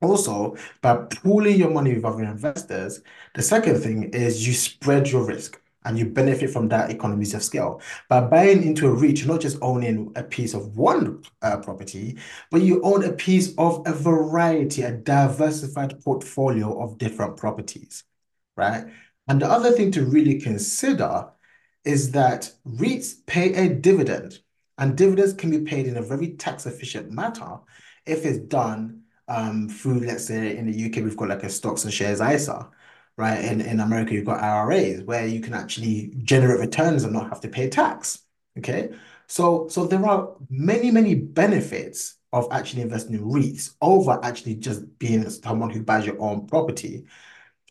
Also, 0.00 0.56
by 0.80 0.96
pooling 0.96 1.58
your 1.58 1.70
money 1.70 1.94
with 1.94 2.04
other 2.04 2.22
investors, 2.22 3.02
the 3.34 3.42
second 3.42 3.80
thing 3.80 4.04
is 4.10 4.46
you 4.46 4.52
spread 4.52 5.08
your 5.08 5.24
risk 5.24 5.60
and 5.84 5.98
you 5.98 6.04
benefit 6.04 6.50
from 6.50 6.68
that 6.68 6.90
economies 6.90 7.34
of 7.34 7.42
scale. 7.42 7.80
By 8.08 8.20
buying 8.20 8.62
into 8.62 8.86
a 8.86 8.92
REIT, 8.92 9.20
you're 9.20 9.32
not 9.32 9.40
just 9.40 9.58
owning 9.62 10.12
a 10.16 10.22
piece 10.22 10.54
of 10.54 10.76
one 10.76 11.22
uh, 11.42 11.56
property, 11.58 12.18
but 12.50 12.62
you 12.62 12.80
own 12.82 13.04
a 13.04 13.12
piece 13.12 13.54
of 13.58 13.82
a 13.86 13.92
variety, 13.92 14.82
a 14.82 14.92
diversified 14.92 16.00
portfolio 16.04 16.80
of 16.80 16.98
different 16.98 17.36
properties, 17.36 18.04
right? 18.56 18.84
And 19.26 19.42
the 19.42 19.46
other 19.46 19.72
thing 19.72 19.90
to 19.92 20.04
really 20.04 20.40
consider 20.40 21.28
is 21.84 22.12
that 22.12 22.52
REITs 22.66 23.26
pay 23.26 23.54
a 23.54 23.74
dividend, 23.74 24.40
and 24.76 24.96
dividends 24.96 25.32
can 25.32 25.50
be 25.50 25.60
paid 25.60 25.86
in 25.86 25.96
a 25.96 26.02
very 26.02 26.30
tax 26.30 26.66
efficient 26.66 27.10
manner 27.10 27.60
if 28.06 28.24
it's 28.24 28.38
done 28.38 29.02
um, 29.28 29.68
through, 29.68 30.00
let's 30.00 30.26
say 30.26 30.56
in 30.56 30.70
the 30.70 30.86
UK, 30.86 31.04
we've 31.04 31.16
got 31.16 31.28
like 31.28 31.42
a 31.44 31.50
stocks 31.50 31.84
and 31.84 31.92
shares 31.92 32.20
ISA, 32.20 32.68
right? 33.16 33.44
In, 33.44 33.60
in 33.60 33.80
America, 33.80 34.14
you've 34.14 34.24
got 34.24 34.42
IRAs 34.42 35.02
where 35.02 35.26
you 35.26 35.40
can 35.40 35.54
actually 35.54 36.12
generate 36.22 36.60
returns 36.60 37.04
and 37.04 37.12
not 37.12 37.28
have 37.28 37.40
to 37.42 37.48
pay 37.48 37.68
tax. 37.68 38.20
Okay. 38.58 38.90
So, 39.26 39.68
so 39.68 39.86
there 39.86 40.04
are 40.06 40.34
many, 40.48 40.90
many 40.90 41.14
benefits 41.14 42.16
of 42.32 42.48
actually 42.50 42.82
investing 42.82 43.14
in 43.14 43.24
REITs 43.24 43.74
over 43.80 44.18
actually 44.22 44.56
just 44.56 44.98
being 44.98 45.28
someone 45.30 45.70
who 45.70 45.82
buys 45.82 46.06
your 46.06 46.20
own 46.20 46.46
property. 46.46 47.06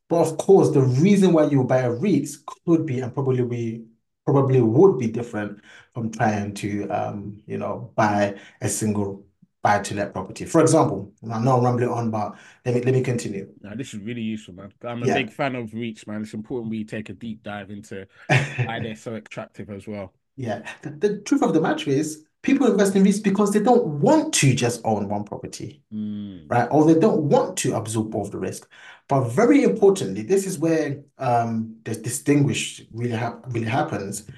But 0.09 0.21
of 0.21 0.37
course, 0.37 0.71
the 0.71 0.81
reason 0.81 1.33
why 1.33 1.47
you 1.47 1.63
buy 1.63 1.79
a 1.79 1.89
REITs 1.89 2.37
could 2.65 2.85
be 2.85 2.99
and 3.01 3.13
probably 3.13 3.43
be 3.43 3.85
probably 4.25 4.61
would 4.61 4.97
be 4.99 5.07
different 5.07 5.61
from 5.93 6.11
trying 6.11 6.53
to 6.53 6.87
um, 6.89 7.41
you 7.45 7.57
know, 7.57 7.91
buy 7.95 8.37
a 8.61 8.69
single 8.69 9.25
buy 9.63 9.79
to 9.79 9.95
let 9.95 10.13
property. 10.13 10.45
For 10.45 10.61
example, 10.61 11.11
I 11.23 11.27
know 11.27 11.35
I'm 11.35 11.43
not 11.45 11.63
rambling 11.63 11.89
on, 11.89 12.11
but 12.11 12.35
let 12.65 12.75
me 12.75 12.81
let 12.81 12.93
me 12.93 13.01
continue. 13.01 13.49
Now, 13.61 13.75
this 13.75 13.93
is 13.93 13.99
really 13.99 14.21
useful, 14.21 14.53
man. 14.53 14.71
I'm 14.83 15.03
a 15.03 15.07
Yeah. 15.07 15.15
big 15.15 15.31
fan 15.31 15.55
of 15.55 15.71
REITs, 15.71 16.07
man. 16.07 16.21
It's 16.21 16.33
important 16.33 16.71
we 16.71 16.83
take 16.85 17.09
a 17.09 17.13
deep 17.13 17.43
dive 17.43 17.69
into 17.71 18.07
why 18.29 18.79
they're 18.79 18.95
so 18.95 19.15
attractive 19.15 19.69
as 19.69 19.87
well. 19.87 20.13
Yeah. 20.35 20.67
The, 20.83 20.91
the 20.91 21.17
truth 21.21 21.41
of 21.41 21.53
the 21.53 21.61
matter 21.61 21.89
is 21.89 22.23
people 22.41 22.67
invest 22.71 22.95
in 22.95 23.03
REITs 23.03 23.23
because 23.23 23.51
they 23.51 23.59
don't 23.59 23.85
want 23.99 24.33
to 24.35 24.53
just 24.53 24.81
own 24.85 25.09
one 25.09 25.23
property, 25.23 25.83
Mm, 25.93 26.47
right? 26.49 26.67
Or 26.71 26.85
they 26.85 26.99
don't 26.99 27.23
want 27.23 27.57
to 27.59 27.75
absorb 27.75 28.13
all 28.15 28.23
of 28.23 28.31
the 28.31 28.37
risk. 28.39 28.69
But 29.07 29.29
very 29.29 29.63
importantly, 29.63 30.23
this 30.23 30.45
is 30.45 30.59
where 30.59 31.03
um 31.17 31.77
the 31.83 31.95
distinguish 31.95 32.81
really 32.91 33.11
hap 33.15 33.43
really 33.53 33.67
happens, 33.67 34.29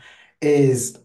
is 0.41 0.97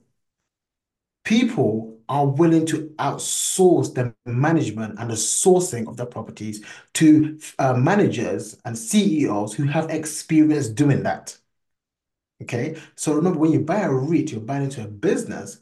people 1.24 1.93
are 2.08 2.26
willing 2.26 2.66
to 2.66 2.88
outsource 2.98 3.94
the 3.94 4.14
management 4.26 4.98
and 4.98 5.10
the 5.10 5.14
sourcing 5.14 5.88
of 5.88 5.96
the 5.96 6.06
properties 6.06 6.64
to 6.94 7.38
uh, 7.58 7.74
managers 7.74 8.58
and 8.64 8.76
CEOs 8.76 9.54
who 9.54 9.64
have 9.64 9.90
experience 9.90 10.68
doing 10.68 11.02
that. 11.02 11.36
Okay. 12.42 12.76
So 12.96 13.14
remember, 13.14 13.38
when 13.38 13.52
you 13.52 13.60
buy 13.60 13.80
a 13.80 13.90
REIT, 13.90 14.32
you're 14.32 14.40
buying 14.40 14.64
into 14.64 14.82
a 14.84 14.88
business, 14.88 15.60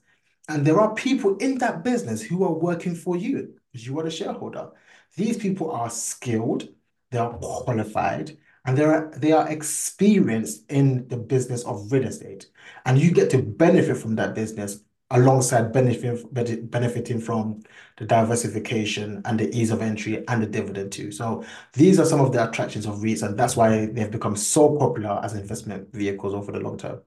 and 0.49 0.67
there 0.67 0.81
are 0.81 0.95
people 0.95 1.37
in 1.37 1.59
that 1.59 1.85
business 1.85 2.23
who 2.23 2.45
are 2.45 2.53
working 2.53 2.95
for 2.95 3.17
you 3.17 3.55
because 3.73 3.87
you 3.87 3.99
are 4.01 4.07
a 4.07 4.11
shareholder. 4.11 4.71
These 5.17 5.37
people 5.37 5.71
are 5.71 5.91
skilled, 5.91 6.69
they 7.11 7.19
are 7.19 7.35
qualified, 7.39 8.37
and 8.65 8.77
they're 8.77 9.11
they 9.17 9.33
are 9.33 9.49
experienced 9.49 10.71
in 10.71 11.07
the 11.09 11.17
business 11.17 11.65
of 11.65 11.93
real 11.93 12.05
estate, 12.05 12.47
and 12.87 12.99
you 12.99 13.13
get 13.13 13.31
to 13.31 13.43
benefit 13.43 13.97
from 13.99 14.17
that 14.17 14.35
business 14.35 14.81
alongside 15.13 15.73
benefiting 15.73 17.21
from 17.21 17.63
the 17.97 18.05
diversification 18.05 19.23
and 19.25 19.39
the 19.39 19.55
ease 19.57 19.71
of 19.71 19.83
entry 19.83 20.27
and 20.29 20.43
the 20.43 20.47
dividend 20.47 20.93
too. 20.93 21.13
So 21.13 21.45
these 21.73 22.01
are 22.01 22.05
some 22.05 22.21
of 22.21 22.33
the 22.33 22.49
attractions 22.49 22.87
of 22.87 22.97
REITs, 22.97 23.23
and 23.23 23.39
that's 23.39 23.57
why 23.57 23.87
they've 23.87 24.11
become 24.11 24.37
so 24.37 24.77
popular 24.77 25.21
as 25.23 25.35
investment 25.35 25.93
vehicles 25.93 26.35
over 26.35 26.53
the 26.53 26.61
long 26.61 26.79
term. 26.79 27.01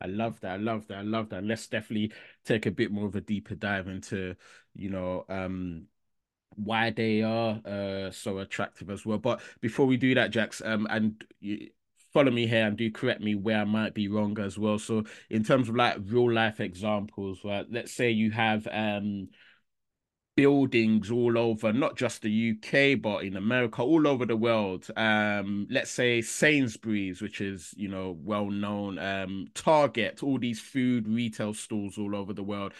I 0.00 0.06
love 0.06 0.38
that. 0.40 0.52
I 0.52 0.56
love 0.56 0.86
that. 0.88 0.98
I 0.98 1.02
love 1.02 1.30
that. 1.30 1.44
Let's 1.44 1.66
definitely 1.66 2.12
take 2.44 2.66
a 2.66 2.70
bit 2.70 2.92
more 2.92 3.06
of 3.06 3.16
a 3.16 3.20
deeper 3.20 3.54
dive 3.54 3.88
into, 3.88 4.36
you 4.74 4.90
know, 4.90 5.24
um, 5.28 5.86
why 6.54 6.90
they 6.90 7.22
are 7.22 7.60
uh 7.64 8.10
so 8.10 8.38
attractive 8.38 8.90
as 8.90 9.04
well. 9.06 9.18
But 9.18 9.40
before 9.60 9.86
we 9.86 9.96
do 9.96 10.14
that, 10.14 10.30
Jax, 10.30 10.62
um, 10.64 10.86
and 10.90 11.22
you, 11.40 11.68
follow 12.18 12.32
me 12.32 12.48
here 12.48 12.66
and 12.66 12.76
do 12.76 12.90
correct 12.90 13.20
me 13.20 13.36
where 13.36 13.60
I 13.60 13.64
might 13.64 13.94
be 13.94 14.08
wrong 14.08 14.40
as 14.40 14.58
well. 14.58 14.80
So 14.80 15.04
in 15.30 15.44
terms 15.44 15.68
of 15.68 15.76
like 15.76 15.98
real 16.02 16.32
life 16.32 16.58
examples, 16.58 17.38
right? 17.44 17.64
Let's 17.70 17.92
say 17.92 18.10
you 18.10 18.32
have 18.32 18.66
um 18.72 19.28
buildings 20.34 21.12
all 21.12 21.38
over, 21.38 21.72
not 21.72 21.96
just 21.96 22.22
the 22.22 22.30
UK, 22.30 23.00
but 23.00 23.18
in 23.18 23.36
America, 23.36 23.82
all 23.82 24.08
over 24.08 24.26
the 24.26 24.36
world. 24.36 24.88
Um, 24.96 25.68
let's 25.70 25.92
say 25.92 26.20
Sainsbury's, 26.20 27.22
which 27.22 27.40
is, 27.40 27.72
you 27.76 27.88
know, 27.88 28.16
well 28.20 28.50
known, 28.50 28.98
um, 28.98 29.46
Target, 29.54 30.24
all 30.24 30.40
these 30.40 30.60
food 30.60 31.06
retail 31.06 31.54
stores 31.54 31.98
all 31.98 32.16
over 32.16 32.32
the 32.32 32.42
world 32.42 32.72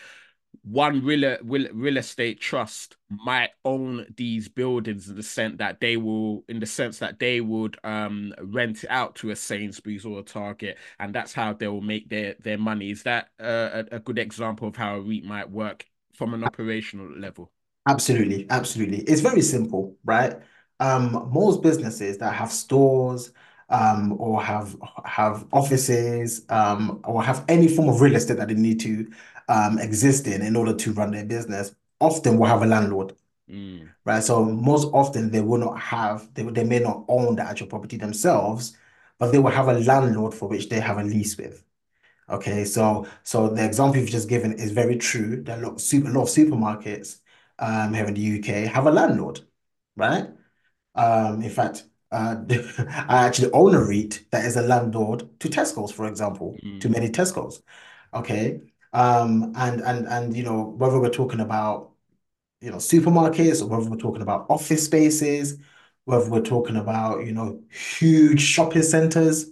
one 0.63 1.05
real, 1.05 1.37
real 1.43 1.69
real 1.73 1.97
estate 1.97 2.41
trust 2.41 2.97
might 3.09 3.51
own 3.65 4.07
these 4.17 4.49
buildings 4.49 5.09
in 5.09 5.17
the 5.17 5.23
sense 5.23 5.59
that 5.59 5.81
they 5.81 5.97
will 5.97 6.45
in 6.49 6.61
the 6.61 6.67
sense 6.67 6.99
that 6.99 7.19
they 7.19 7.41
would 7.41 7.77
um 7.85 8.35
rent 8.43 8.85
it 8.85 8.91
out 8.91 9.15
to 9.17 9.31
a 9.31 9.37
Sainsbury's 9.37 10.05
or 10.05 10.21
a 10.21 10.23
Target 10.23 10.77
and 10.99 11.15
that's 11.15 11.33
how 11.33 11.53
they 11.55 11.69
will 11.69 11.81
make 11.81 12.09
their 12.09 12.35
their 12.41 12.59
money. 12.59 12.91
Is 12.91 13.05
that 13.05 13.29
a, 13.39 13.87
a 13.93 13.99
good 14.01 14.19
example 14.19 14.69
of 14.69 14.77
how 14.77 14.97
a 14.97 15.01
REIT 15.01 15.25
might 15.25 15.51
work 15.51 15.87
from 16.15 16.35
an 16.35 16.45
operational 16.45 17.11
level? 17.19 17.51
Absolutely 17.89 18.47
absolutely. 18.51 18.99
It's 19.01 19.21
very 19.21 19.43
simple 19.43 19.97
right? 20.05 20.37
Um 20.81 21.31
most 21.33 21.63
businesses 21.63 22.19
that 22.19 22.35
have 22.35 22.53
stores 22.53 23.33
um, 23.71 24.17
or 24.19 24.43
have 24.43 24.77
have 25.05 25.47
offices 25.53 26.47
um, 26.49 27.01
or 27.05 27.23
have 27.23 27.45
any 27.49 27.69
form 27.69 27.89
of 27.91 28.01
real 28.01 28.17
estate 28.17 28.39
that 28.39 28.49
they 28.49 28.55
need 28.55 28.81
to 28.81 29.11
um, 29.49 29.79
exist 29.79 30.27
in 30.27 30.57
order 30.57 30.75
to 30.75 30.93
run 30.93 31.13
their 31.13 31.25
business, 31.25 31.75
often 32.01 32.39
will 32.39 32.47
have 32.47 32.63
a 32.63 32.67
landlord. 32.67 33.15
Mm. 33.51 33.89
Right. 34.05 34.23
So 34.23 34.45
most 34.45 34.89
often 34.93 35.31
they 35.31 35.41
will 35.41 35.59
not 35.59 35.79
have, 35.81 36.33
they, 36.35 36.43
they 36.43 36.65
may 36.65 36.79
not 36.79 37.05
own 37.09 37.37
the 37.37 37.43
actual 37.43 37.67
property 37.67 37.97
themselves, 37.97 38.77
but 39.19 39.33
they 39.33 39.39
will 39.39 39.51
have 39.51 39.69
a 39.69 39.79
landlord 39.81 40.35
for 40.35 40.49
which 40.49 40.69
they 40.69 40.81
have 40.81 40.99
a 40.99 41.03
lease 41.03 41.37
with. 41.37 41.65
Okay, 42.31 42.65
so 42.67 43.07
so 43.23 43.49
the 43.49 43.65
example 43.65 43.99
you've 43.99 44.11
just 44.11 44.29
given 44.29 44.53
is 44.53 44.71
very 44.71 44.97
true. 44.97 45.43
Are 45.49 45.55
a 45.55 45.57
lot, 45.57 45.81
super, 45.81 46.09
a 46.09 46.13
lot 46.13 46.23
of 46.25 46.29
supermarkets 46.29 47.21
um, 47.59 47.95
here 47.95 48.05
in 48.05 48.15
the 48.15 48.39
UK 48.39 48.71
have 48.71 48.87
a 48.87 48.91
landlord, 48.91 49.41
right? 49.97 50.29
Um, 50.95 51.43
in 51.43 51.49
fact, 51.49 51.85
uh, 52.13 52.37
I 53.09 53.27
actually 53.27 53.51
own 53.53 53.75
a 53.75 53.83
REIT 53.83 54.27
that 54.31 54.45
is 54.45 54.57
a 54.57 54.63
landlord 54.63 55.41
to 55.41 55.49
Tesco's, 55.49 55.91
for 55.91 56.07
example, 56.07 56.57
mm. 56.63 56.81
to 56.81 56.89
many 56.91 57.09
Tesco's. 57.09 57.63
Okay. 58.13 58.61
Um, 58.93 59.53
and 59.57 59.81
and 59.83 60.07
and 60.07 60.37
you 60.37 60.43
know, 60.45 60.63
whether 60.63 61.01
we're 61.01 61.11
talking 61.11 61.41
about 61.41 61.93
you 62.61 62.71
know 62.71 62.77
supermarkets 62.77 63.63
or 63.63 63.67
whether 63.67 63.91
we're 63.91 63.97
talking 63.97 64.23
about 64.23 64.47
office 64.51 64.85
spaces, 64.85 65.59
whether 66.05 66.31
we're 66.31 66.43
talking 66.43 66.77
about 66.77 67.27
you 67.27 67.33
know 67.33 67.63
huge 67.71 68.41
shopping 68.41 68.83
centers, 68.83 69.51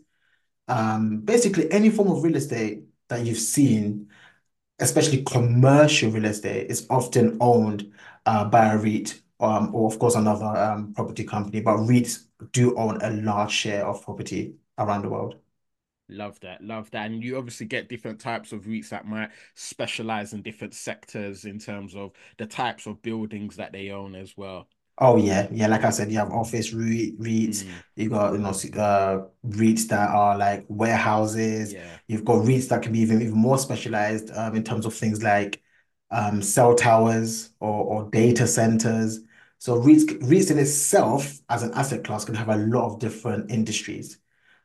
um, 0.68 1.20
basically 1.20 1.70
any 1.72 1.90
form 1.90 2.10
of 2.10 2.22
real 2.22 2.36
estate 2.36 2.84
that 3.08 3.24
you've 3.24 3.38
seen, 3.38 4.08
especially 4.80 5.22
commercial 5.24 6.10
real 6.10 6.26
estate, 6.26 6.70
is 6.70 6.86
often 6.90 7.36
owned 7.40 7.92
uh, 8.26 8.44
by 8.44 8.72
a 8.72 8.78
REIT 8.78 9.20
um, 9.40 9.74
or 9.74 9.86
of 9.92 9.98
course 9.98 10.14
another 10.14 10.46
um, 10.46 10.92
property 10.94 11.24
company, 11.24 11.60
but 11.60 11.76
REITs 11.76 12.26
do 12.52 12.76
own 12.76 13.00
a 13.02 13.10
large 13.10 13.52
share 13.52 13.86
of 13.86 14.02
property 14.02 14.54
around 14.78 15.02
the 15.02 15.08
world. 15.08 15.36
Love 16.08 16.38
that, 16.40 16.62
love 16.62 16.90
that. 16.92 17.06
And 17.06 17.22
you 17.22 17.36
obviously 17.36 17.66
get 17.66 17.88
different 17.88 18.20
types 18.20 18.52
of 18.52 18.64
REITs 18.64 18.90
that 18.90 19.06
might 19.06 19.30
specialize 19.54 20.32
in 20.32 20.42
different 20.42 20.74
sectors 20.74 21.44
in 21.44 21.58
terms 21.58 21.96
of 21.96 22.12
the 22.38 22.46
types 22.46 22.86
of 22.86 23.02
buildings 23.02 23.56
that 23.56 23.72
they 23.72 23.90
own 23.90 24.14
as 24.14 24.36
well. 24.36 24.68
Oh 24.98 25.16
yeah, 25.16 25.48
yeah. 25.50 25.66
Like 25.66 25.84
I 25.84 25.90
said, 25.90 26.10
you 26.10 26.18
have 26.18 26.30
office 26.30 26.72
REIT, 26.72 27.20
REITs. 27.20 27.64
Mm. 27.64 27.70
You 27.96 28.08
got 28.08 28.32
you 28.32 28.38
know 28.38 28.50
uh, 28.50 29.26
REITs 29.46 29.88
that 29.88 30.08
are 30.10 30.38
like 30.38 30.64
warehouses. 30.68 31.74
Yeah. 31.74 31.98
You've 32.06 32.24
got 32.24 32.44
REITs 32.44 32.68
that 32.68 32.82
can 32.82 32.92
be 32.92 33.00
even 33.00 33.20
even 33.20 33.36
more 33.36 33.58
specialized 33.58 34.30
um, 34.30 34.54
in 34.54 34.64
terms 34.64 34.86
of 34.86 34.94
things 34.94 35.22
like 35.22 35.60
um, 36.10 36.40
cell 36.40 36.74
towers 36.74 37.50
or 37.60 37.84
or 37.84 38.10
data 38.10 38.46
centers. 38.46 39.20
So 39.58 39.82
REITs 39.82 40.20
REITs 40.22 40.50
in 40.50 40.58
itself 40.58 41.40
as 41.50 41.62
an 41.62 41.74
asset 41.74 42.04
class 42.04 42.24
can 42.24 42.34
have 42.36 42.48
a 42.48 42.56
lot 42.56 42.86
of 42.86 42.98
different 43.00 43.50
industries 43.50 44.18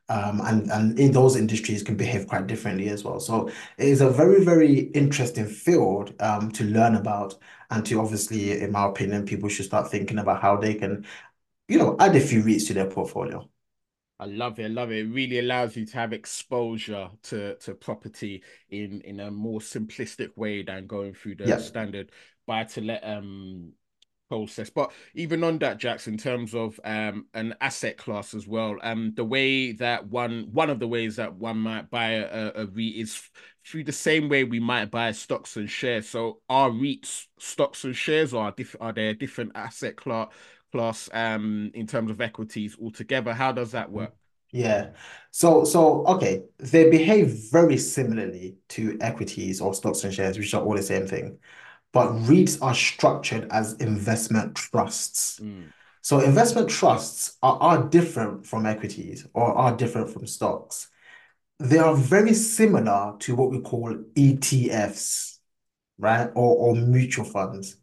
um, 0.08 0.40
and 0.42 0.70
and 0.70 0.98
in 0.98 1.12
those 1.12 1.36
industries 1.36 1.82
can 1.82 1.96
behave 1.96 2.26
quite 2.26 2.46
differently 2.46 2.88
as 2.88 3.04
well. 3.04 3.20
So 3.20 3.48
it 3.48 3.88
is 3.88 4.00
a 4.00 4.10
very 4.10 4.44
very 4.44 4.80
interesting 4.94 5.46
field 5.46 6.14
um, 6.20 6.50
to 6.52 6.64
learn 6.64 6.96
about, 6.96 7.36
and 7.70 7.84
to 7.86 8.00
obviously, 8.00 8.60
in 8.60 8.72
my 8.72 8.86
opinion, 8.86 9.26
people 9.26 9.48
should 9.48 9.66
start 9.66 9.90
thinking 9.90 10.18
about 10.18 10.42
how 10.42 10.56
they 10.56 10.74
can, 10.74 11.06
you 11.68 11.78
know, 11.78 11.96
add 12.00 12.16
a 12.16 12.20
few 12.20 12.42
REITs 12.42 12.66
to 12.68 12.74
their 12.74 12.90
portfolio. 12.90 13.48
I 14.18 14.26
love 14.26 14.58
it. 14.60 14.64
I 14.64 14.68
love 14.68 14.92
it. 14.92 15.06
It 15.06 15.10
really 15.12 15.40
allows 15.40 15.76
you 15.76 15.84
to 15.84 15.94
have 15.94 16.12
exposure 16.12 17.10
to 17.24 17.56
to 17.56 17.74
property 17.74 18.42
in 18.70 19.00
in 19.00 19.20
a 19.20 19.30
more 19.30 19.60
simplistic 19.60 20.36
way 20.36 20.62
than 20.62 20.86
going 20.86 21.14
through 21.14 21.36
the 21.36 21.58
standard 21.58 22.12
buy 22.46 22.64
to 22.64 22.80
let 22.80 23.02
um 23.04 23.72
process. 24.32 24.70
But 24.70 24.92
even 25.14 25.44
on 25.44 25.58
that, 25.58 25.76
Jax, 25.76 26.08
in 26.08 26.16
terms 26.16 26.54
of 26.54 26.80
um, 26.84 27.26
an 27.34 27.54
asset 27.60 27.98
class 27.98 28.32
as 28.32 28.48
well, 28.48 28.78
um, 28.82 29.12
the 29.14 29.24
way 29.24 29.72
that 29.72 30.06
one 30.06 30.48
one 30.52 30.70
of 30.70 30.78
the 30.78 30.88
ways 30.88 31.16
that 31.16 31.34
one 31.34 31.58
might 31.58 31.90
buy 31.90 32.12
a, 32.12 32.52
a 32.54 32.66
REIT 32.66 32.96
is 32.96 33.22
through 33.66 33.84
the 33.84 33.92
same 33.92 34.30
way 34.30 34.44
we 34.44 34.58
might 34.58 34.90
buy 34.90 35.12
stocks 35.12 35.56
and 35.56 35.68
shares. 35.68 36.08
So 36.08 36.40
are 36.48 36.70
REITs 36.70 37.26
stocks 37.38 37.84
and 37.84 37.94
shares, 37.94 38.32
or 38.32 38.44
are, 38.44 38.52
diff- 38.52 38.76
are 38.80 38.94
there 38.94 39.12
different 39.12 39.52
asset 39.54 39.96
class 39.96 40.28
class 40.72 41.10
um 41.12 41.70
in 41.74 41.86
terms 41.86 42.10
of 42.10 42.22
equities 42.22 42.78
altogether? 42.80 43.34
How 43.34 43.52
does 43.52 43.72
that 43.72 43.92
work? 43.92 44.14
Yeah. 44.50 44.92
So 45.30 45.64
so 45.64 46.06
okay, 46.06 46.44
they 46.58 46.88
behave 46.88 47.50
very 47.50 47.76
similarly 47.76 48.56
to 48.70 48.96
equities 49.02 49.60
or 49.60 49.74
stocks 49.74 50.04
and 50.04 50.14
shares, 50.14 50.38
which 50.38 50.54
are 50.54 50.62
all 50.62 50.74
the 50.74 50.82
same 50.82 51.06
thing 51.06 51.38
but 51.92 52.10
REITs 52.10 52.58
are 52.62 52.74
structured 52.74 53.46
as 53.50 53.74
investment 53.74 54.56
trusts. 54.56 55.40
Mm. 55.40 55.72
So 56.00 56.20
investment 56.20 56.68
trusts 56.68 57.36
are, 57.42 57.58
are 57.60 57.88
different 57.88 58.46
from 58.46 58.66
equities 58.66 59.26
or 59.34 59.52
are 59.52 59.76
different 59.76 60.10
from 60.10 60.26
stocks. 60.26 60.88
They 61.58 61.78
are 61.78 61.94
very 61.94 62.34
similar 62.34 63.14
to 63.20 63.36
what 63.36 63.50
we 63.50 63.60
call 63.60 63.94
ETFs, 64.16 65.38
right? 65.98 66.30
Or, 66.34 66.56
or 66.56 66.74
mutual 66.74 67.24
funds. 67.24 67.76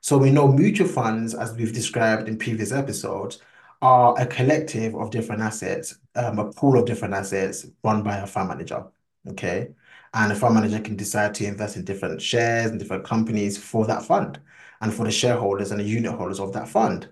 So 0.00 0.18
we 0.18 0.30
know 0.30 0.48
mutual 0.48 0.88
funds, 0.88 1.34
as 1.34 1.54
we've 1.54 1.72
described 1.72 2.28
in 2.28 2.36
previous 2.36 2.72
episodes, 2.72 3.40
are 3.80 4.20
a 4.20 4.26
collective 4.26 4.94
of 4.94 5.10
different 5.10 5.42
assets, 5.42 5.96
um, 6.14 6.38
a 6.38 6.52
pool 6.52 6.78
of 6.78 6.86
different 6.86 7.14
assets 7.14 7.66
run 7.82 8.02
by 8.02 8.16
a 8.18 8.26
fund 8.26 8.48
manager. 8.48 8.84
Okay. 9.28 9.70
And 10.14 10.30
the 10.30 10.34
fund 10.34 10.54
manager 10.54 10.80
can 10.80 10.96
decide 10.96 11.34
to 11.34 11.46
invest 11.46 11.76
in 11.76 11.84
different 11.84 12.20
shares 12.20 12.70
and 12.70 12.78
different 12.78 13.04
companies 13.04 13.56
for 13.56 13.86
that 13.86 14.04
fund 14.04 14.40
and 14.80 14.92
for 14.92 15.04
the 15.04 15.10
shareholders 15.10 15.70
and 15.70 15.80
the 15.80 15.84
unit 15.84 16.12
holders 16.12 16.40
of 16.40 16.52
that 16.52 16.68
fund. 16.68 17.08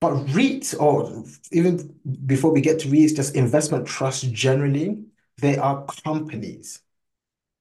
But 0.00 0.14
REITs, 0.26 0.80
or 0.80 1.24
even 1.52 1.94
before 2.26 2.52
we 2.52 2.60
get 2.60 2.80
to 2.80 2.88
REITs, 2.88 3.16
just 3.16 3.36
investment 3.36 3.86
trusts 3.86 4.22
generally, 4.22 5.04
they 5.38 5.56
are 5.56 5.84
companies, 6.04 6.80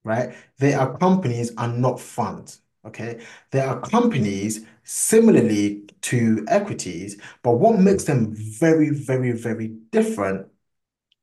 right? 0.03 0.35
They 0.57 0.73
are 0.73 0.97
companies 0.97 1.51
and 1.57 1.81
not 1.81 1.99
funds. 1.99 2.61
Okay. 2.85 3.21
They 3.51 3.59
are 3.59 3.81
companies 3.81 4.65
similarly 4.83 5.83
to 6.01 6.45
equities, 6.47 7.19
but 7.43 7.53
what 7.53 7.79
makes 7.79 8.05
them 8.05 8.33
very, 8.33 8.89
very, 8.91 9.31
very 9.33 9.67
different 9.91 10.47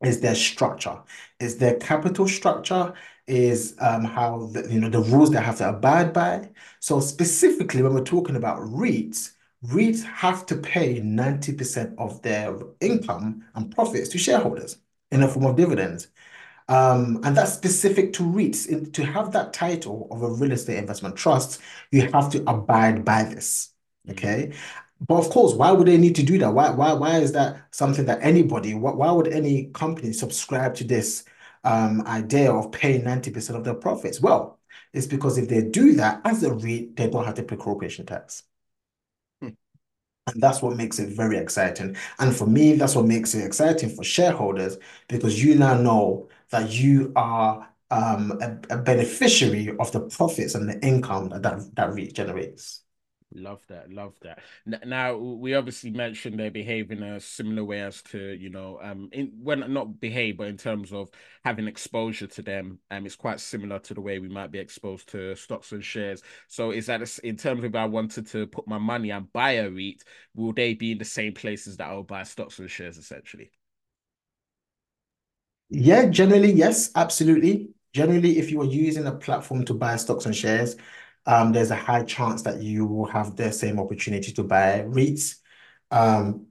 is 0.04 0.20
their 0.20 0.34
structure, 0.34 0.99
is 1.40 1.58
their 1.58 1.76
capital 1.76 2.28
structure, 2.28 2.94
is 3.26 3.75
um, 3.80 4.04
how 4.04 4.46
the, 4.52 4.70
you 4.70 4.80
know 4.80 4.88
the 4.88 5.00
rules 5.00 5.30
they 5.30 5.40
have 5.40 5.58
to 5.58 5.68
abide 5.68 6.12
by. 6.12 6.50
So 6.80 7.00
specifically, 7.00 7.82
when 7.82 7.94
we're 7.94 8.04
talking 8.04 8.37
about 8.37 8.61
REITs, 8.61 9.32
REITs 9.66 10.04
have 10.04 10.44
to 10.46 10.56
pay 10.56 11.00
90% 11.00 11.94
of 11.99 12.20
their 12.23 12.58
income 12.80 13.44
and 13.54 13.75
profits 13.75 14.11
to 14.11 14.18
shareholders 14.18 14.76
in 15.11 15.20
the 15.20 15.28
form 15.28 15.46
of 15.46 15.56
dividends. 15.56 16.08
Um, 16.68 17.20
and 17.25 17.37
that's 17.37 17.52
specific 17.52 18.12
to 18.14 18.23
REITs. 18.23 18.66
In, 18.68 18.90
to 18.92 19.04
have 19.04 19.32
that 19.32 19.52
title 19.52 20.08
of 20.11 20.23
a 20.23 20.32
real 20.32 20.52
estate 20.52 20.78
investment 20.78 21.16
trust, 21.16 21.61
you 21.90 22.11
have 22.11 22.30
to 22.32 22.42
abide 22.46 23.04
by 23.04 23.25
this. 23.25 23.70
Okay. 24.11 24.52
But 25.00 25.16
of 25.16 25.30
course, 25.30 25.54
why 25.54 25.72
would 25.72 25.88
they 25.88 25.98
need 25.98 26.14
to 26.16 26.22
do 26.22 26.38
that? 26.38 26.54
Why 26.54 26.70
why 26.70 26.92
why 26.94 27.18
is 27.18 27.32
that 27.32 27.62
something 27.72 28.06
that 28.06 28.20
anybody, 28.22 28.74
why, 28.74 28.92
why 28.92 29.10
would 29.10 29.28
any 29.28 29.66
company 29.66 30.12
subscribe 30.12 30.74
to 30.76 30.84
this 30.84 31.24
um, 31.64 32.02
idea 32.06 32.52
of 32.52 32.72
paying 32.72 33.02
90% 33.02 33.56
of 33.56 33.64
their 33.64 33.74
profits? 33.74 34.20
Well, 34.20 34.58
it's 34.92 35.06
because 35.06 35.38
if 35.38 35.48
they 35.48 35.62
do 35.62 35.94
that 35.94 36.20
as 36.24 36.42
a 36.42 36.54
REIT, 36.54 36.96
they 36.96 37.08
don't 37.10 37.24
have 37.24 37.34
to 37.34 37.42
pay 37.42 37.56
corporation 37.56 38.06
tax. 38.06 38.44
Hmm. 39.40 39.50
And 40.28 40.42
that's 40.42 40.62
what 40.62 40.76
makes 40.76 40.98
it 40.98 41.10
very 41.10 41.36
exciting. 41.38 41.96
And 42.18 42.34
for 42.34 42.46
me, 42.46 42.74
that's 42.74 42.96
what 42.96 43.06
makes 43.06 43.34
it 43.34 43.44
exciting 43.44 43.90
for 43.90 44.04
shareholders 44.04 44.78
because 45.08 45.42
you 45.42 45.56
now 45.56 45.74
know 45.74 46.28
that 46.50 46.70
you 46.72 47.12
are 47.16 47.68
um, 47.90 48.38
a, 48.42 48.74
a 48.74 48.78
beneficiary 48.78 49.76
of 49.78 49.92
the 49.92 50.00
profits 50.00 50.54
and 50.54 50.68
the 50.68 50.80
income 50.86 51.30
that 51.30 51.42
that, 51.42 51.74
that 51.76 51.94
REIT 51.94 52.14
generates. 52.14 52.84
Love 53.37 53.67
that, 53.67 53.91
love 53.91 54.14
that. 54.23 54.38
Now 54.87 55.17
we 55.17 55.55
obviously 55.55 55.91
mentioned 55.91 56.38
they 56.38 56.50
behave 56.50 56.93
in 56.93 57.03
a 57.03 57.19
similar 57.19 57.64
way 57.64 57.81
as 57.81 58.00
to 58.03 58.19
you 58.35 58.49
know 58.49 58.79
um 58.81 59.09
in 59.11 59.33
when 59.43 59.73
not 59.73 59.99
behave 59.99 60.37
but 60.37 60.47
in 60.47 60.57
terms 60.57 60.93
of 60.93 61.11
having 61.45 61.67
exposure 61.67 62.29
to 62.29 62.43
them 62.43 62.79
um 62.93 63.05
it's 63.07 63.17
quite 63.17 63.41
similar 63.41 63.81
to 63.81 63.95
the 63.95 64.00
way 64.00 64.21
we 64.21 64.29
might 64.29 64.53
be 64.53 64.61
exposed 64.61 65.09
to 65.09 65.35
stocks 65.35 65.73
and 65.73 65.85
shares. 65.85 66.23
So 66.47 66.71
is 66.71 66.87
that 66.87 67.03
a, 67.03 67.26
in 67.26 67.37
terms 67.37 67.59
of 67.59 67.64
if 67.64 67.75
I 67.75 67.87
wanted 67.87 68.29
to 68.29 68.47
put 68.47 68.69
my 68.69 68.79
money 68.79 69.11
and 69.11 69.33
buy 69.33 69.53
a 69.53 69.69
REIT, 69.69 70.05
will 70.37 70.53
they 70.53 70.75
be 70.75 70.93
in 70.93 70.99
the 70.99 71.05
same 71.05 71.35
places 71.35 71.76
that 71.79 71.88
I'll 71.88 72.05
buy 72.05 72.23
stocks 72.23 72.61
and 72.61 72.71
shares 72.71 72.99
essentially? 72.99 73.50
Yeah, 75.71 76.07
generally 76.07 76.53
yes, 76.53 76.91
absolutely. 76.95 77.71
Generally, 77.93 78.38
if 78.38 78.50
you 78.50 78.61
are 78.61 78.64
using 78.64 79.07
a 79.07 79.12
platform 79.12 79.64
to 79.67 79.75
buy 79.75 79.97
stocks 79.97 80.26
and 80.26 80.35
shares 80.35 80.76
um, 81.26 81.52
there's 81.52 81.71
a 81.71 81.76
high 81.76 82.04
chance 82.04 82.43
that 82.43 82.62
you 82.62 82.85
will 82.85 83.07
have 83.07 83.37
the 83.37 83.50
same 83.52 83.78
opportunity 83.81 84.33
to 84.33 84.43
buy 84.43 84.85
REITs. 84.87 85.37
Um, 85.90 86.47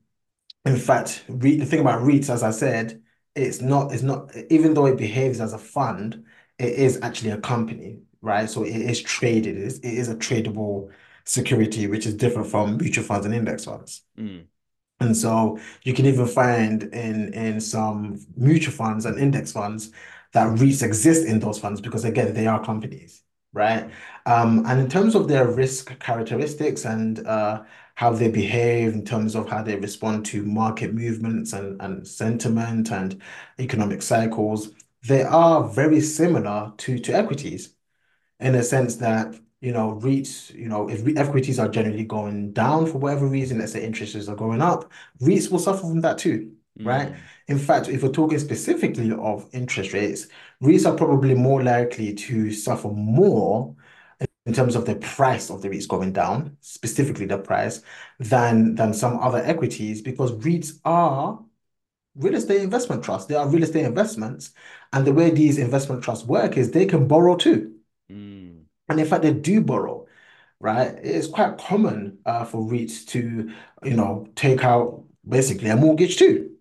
in 0.65 0.77
fact, 0.77 1.23
the 1.29 1.59
thing 1.65 1.81
about 1.81 2.01
REITs, 2.01 2.29
as 2.29 2.43
I 2.43 2.51
said, 2.51 3.01
it's 3.35 3.61
not, 3.61 3.91
it's 3.91 4.03
not, 4.03 4.31
even 4.49 4.73
though 4.73 4.85
it 4.85 4.97
behaves 4.97 5.41
as 5.41 5.53
a 5.53 5.57
fund, 5.57 6.25
it 6.57 6.73
is 6.73 6.99
actually 7.01 7.31
a 7.31 7.37
company, 7.37 7.99
right? 8.21 8.49
So 8.49 8.63
it 8.63 8.75
is 8.75 9.01
traded, 9.01 9.57
it 9.57 9.63
is, 9.63 9.79
it 9.79 9.93
is 9.93 10.09
a 10.09 10.15
tradable 10.15 10.89
security, 11.25 11.87
which 11.87 12.05
is 12.05 12.13
different 12.13 12.47
from 12.47 12.77
mutual 12.77 13.03
funds 13.03 13.25
and 13.25 13.35
index 13.35 13.65
funds. 13.65 14.03
Mm. 14.17 14.45
And 14.99 15.17
so 15.17 15.59
you 15.83 15.93
can 15.93 16.05
even 16.05 16.27
find 16.27 16.83
in 16.83 17.33
in 17.33 17.59
some 17.59 18.25
mutual 18.37 18.73
funds 18.73 19.05
and 19.05 19.19
index 19.19 19.51
funds 19.51 19.91
that 20.31 20.47
REITs 20.47 20.83
exist 20.83 21.25
in 21.27 21.39
those 21.39 21.59
funds 21.59 21.81
because 21.81 22.05
again, 22.05 22.33
they 22.33 22.47
are 22.47 22.63
companies 22.63 23.22
right? 23.53 23.89
Um, 24.25 24.65
and 24.67 24.79
in 24.79 24.89
terms 24.89 25.15
of 25.15 25.27
their 25.27 25.47
risk 25.47 25.97
characteristics 25.99 26.85
and 26.85 27.25
uh, 27.25 27.63
how 27.95 28.11
they 28.11 28.29
behave 28.29 28.93
in 28.93 29.05
terms 29.05 29.35
of 29.35 29.47
how 29.47 29.61
they 29.63 29.75
respond 29.75 30.25
to 30.27 30.43
market 30.43 30.93
movements 30.93 31.53
and, 31.53 31.79
and 31.81 32.07
sentiment 32.07 32.91
and 32.91 33.21
economic 33.59 34.01
cycles, 34.01 34.71
they 35.07 35.23
are 35.23 35.67
very 35.67 36.01
similar 36.01 36.73
to, 36.77 36.97
to 36.99 37.13
equities 37.13 37.75
in 38.39 38.55
a 38.55 38.63
sense 38.63 38.95
that 38.97 39.35
you 39.63 39.71
know, 39.71 39.97
REITs, 40.03 40.53
you 40.53 40.67
know, 40.67 40.89
if 40.89 41.07
equities 41.17 41.57
are 41.57 41.69
generally 41.69 42.03
going 42.03 42.51
down 42.51 42.85
for 42.85 42.97
whatever 42.97 43.25
reason, 43.25 43.59
let's 43.59 43.71
say 43.71 43.81
interest 43.81 44.13
rates 44.13 44.27
are 44.27 44.35
going 44.35 44.61
up, 44.61 44.91
REITs 45.21 45.49
will 45.49 45.57
suffer 45.57 45.79
from 45.79 46.01
that 46.01 46.17
too, 46.17 46.51
right? 46.81 47.13
Mm. 47.13 47.17
In 47.47 47.57
fact, 47.57 47.87
if 47.87 48.03
we're 48.03 48.09
talking 48.11 48.39
specifically 48.39 49.13
of 49.13 49.47
interest 49.53 49.93
rates, 49.93 50.27
REITs 50.63 50.89
are 50.89 50.95
probably 50.95 51.33
more 51.33 51.61
likely 51.61 52.13
to 52.13 52.51
suffer 52.51 52.87
more 52.87 53.75
in 54.45 54.53
terms 54.53 54.75
of 54.75 54.85
the 54.85 54.95
price 54.95 55.49
of 55.49 55.61
the 55.61 55.69
REITs 55.69 55.87
going 55.87 56.13
down, 56.13 56.55
specifically 56.61 57.25
the 57.25 57.37
price, 57.37 57.81
than 58.19 58.75
than 58.75 58.93
some 58.93 59.19
other 59.19 59.39
equities, 59.39 60.01
because 60.01 60.31
REITs 60.31 60.79
are 60.85 61.43
real 62.15 62.35
estate 62.35 62.61
investment 62.61 63.03
trusts. 63.03 63.27
They 63.27 63.35
are 63.35 63.47
real 63.47 63.63
estate 63.63 63.85
investments. 63.85 64.51
And 64.93 65.05
the 65.05 65.13
way 65.13 65.31
these 65.31 65.57
investment 65.57 66.03
trusts 66.03 66.25
work 66.25 66.55
is 66.57 66.71
they 66.71 66.85
can 66.85 67.07
borrow 67.07 67.35
too. 67.35 67.75
Mm. 68.09 68.63
And 68.87 68.99
in 68.99 69.05
fact, 69.05 69.23
they 69.23 69.33
do 69.33 69.59
borrow, 69.61 70.07
right? 70.59 70.95
It's 71.03 71.27
quite 71.27 71.57
common 71.57 72.19
uh, 72.25 72.45
for 72.45 72.61
REITs 72.61 73.05
to, 73.07 73.51
you 73.83 73.95
know, 73.95 74.27
take 74.35 74.63
out 74.63 75.03
basically 75.27 75.69
a 75.69 75.75
mortgage 75.75 76.17
too 76.17 76.52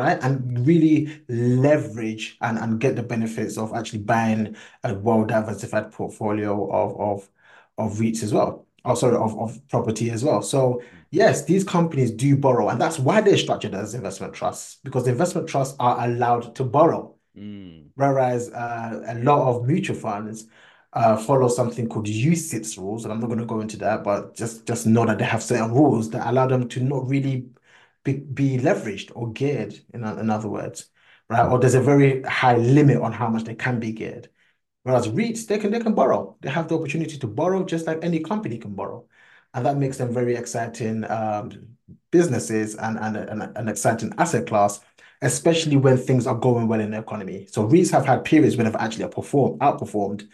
right? 0.00 0.18
And 0.22 0.66
really 0.66 1.22
leverage 1.28 2.36
and, 2.40 2.58
and 2.58 2.80
get 2.80 2.96
the 2.96 3.02
benefits 3.02 3.58
of 3.58 3.72
actually 3.74 4.00
buying 4.00 4.56
a 4.82 4.94
well-diversified 4.94 5.92
portfolio 5.92 6.70
of, 6.70 7.00
of, 7.00 7.30
of 7.78 7.98
REITs 7.98 8.22
as 8.22 8.32
well. 8.32 8.66
Oh, 8.84 8.94
sorry, 8.94 9.16
of, 9.16 9.38
of 9.38 9.60
property 9.68 10.10
as 10.10 10.24
well. 10.24 10.40
So 10.40 10.82
yes, 11.10 11.44
these 11.44 11.64
companies 11.64 12.10
do 12.10 12.34
borrow, 12.36 12.68
and 12.70 12.80
that's 12.80 12.98
why 12.98 13.20
they're 13.20 13.36
structured 13.36 13.74
as 13.74 13.94
investment 13.94 14.32
trusts, 14.32 14.78
because 14.82 15.06
investment 15.06 15.48
trusts 15.48 15.76
are 15.78 16.04
allowed 16.06 16.54
to 16.54 16.64
borrow. 16.64 17.14
Mm. 17.36 17.88
Whereas 17.94 18.50
uh, 18.50 19.02
a 19.06 19.14
lot 19.18 19.48
of 19.48 19.66
mutual 19.66 19.96
funds 19.96 20.46
uh, 20.94 21.16
follow 21.16 21.48
something 21.48 21.88
called 21.88 22.06
UCITS 22.06 22.78
rules, 22.78 23.04
and 23.04 23.12
I'm 23.12 23.20
not 23.20 23.26
going 23.26 23.38
to 23.38 23.44
go 23.44 23.60
into 23.60 23.76
that, 23.78 24.02
but 24.02 24.34
just 24.34 24.66
just 24.66 24.86
know 24.86 25.04
that 25.06 25.18
they 25.18 25.24
have 25.24 25.42
certain 25.42 25.72
rules 25.72 26.08
that 26.10 26.26
allow 26.26 26.46
them 26.46 26.66
to 26.68 26.80
not 26.80 27.06
really 27.08 27.46
be, 28.04 28.14
be 28.14 28.58
leveraged 28.58 29.12
or 29.14 29.32
geared, 29.32 29.78
in, 29.92 30.04
in 30.04 30.30
other 30.30 30.48
words, 30.48 30.90
right? 31.28 31.46
Or 31.46 31.58
there's 31.58 31.74
a 31.74 31.80
very 31.80 32.22
high 32.22 32.56
limit 32.56 32.98
on 32.98 33.12
how 33.12 33.28
much 33.28 33.44
they 33.44 33.54
can 33.54 33.80
be 33.80 33.92
geared. 33.92 34.28
Whereas 34.82 35.08
REITs, 35.08 35.46
they 35.46 35.58
can 35.58 35.72
they 35.72 35.80
can 35.80 35.94
borrow. 35.94 36.36
They 36.40 36.48
have 36.48 36.68
the 36.68 36.78
opportunity 36.78 37.18
to 37.18 37.26
borrow 37.26 37.64
just 37.64 37.86
like 37.86 38.02
any 38.02 38.20
company 38.20 38.58
can 38.58 38.74
borrow. 38.74 39.06
And 39.52 39.66
that 39.66 39.76
makes 39.76 39.98
them 39.98 40.14
very 40.14 40.36
exciting 40.36 41.04
um, 41.10 41.76
businesses 42.10 42.76
and, 42.76 42.98
and, 42.98 43.16
and 43.16 43.56
an 43.56 43.68
exciting 43.68 44.14
asset 44.16 44.46
class, 44.46 44.80
especially 45.22 45.76
when 45.76 45.96
things 45.98 46.26
are 46.26 46.36
going 46.36 46.66
well 46.68 46.80
in 46.80 46.92
the 46.92 46.98
economy. 46.98 47.46
So 47.50 47.68
REITs 47.68 47.90
have 47.90 48.06
had 48.06 48.24
periods 48.24 48.56
when 48.56 48.66
they've 48.66 48.76
actually 48.76 49.04
outperformed, 49.04 49.58
outperformed 49.58 50.28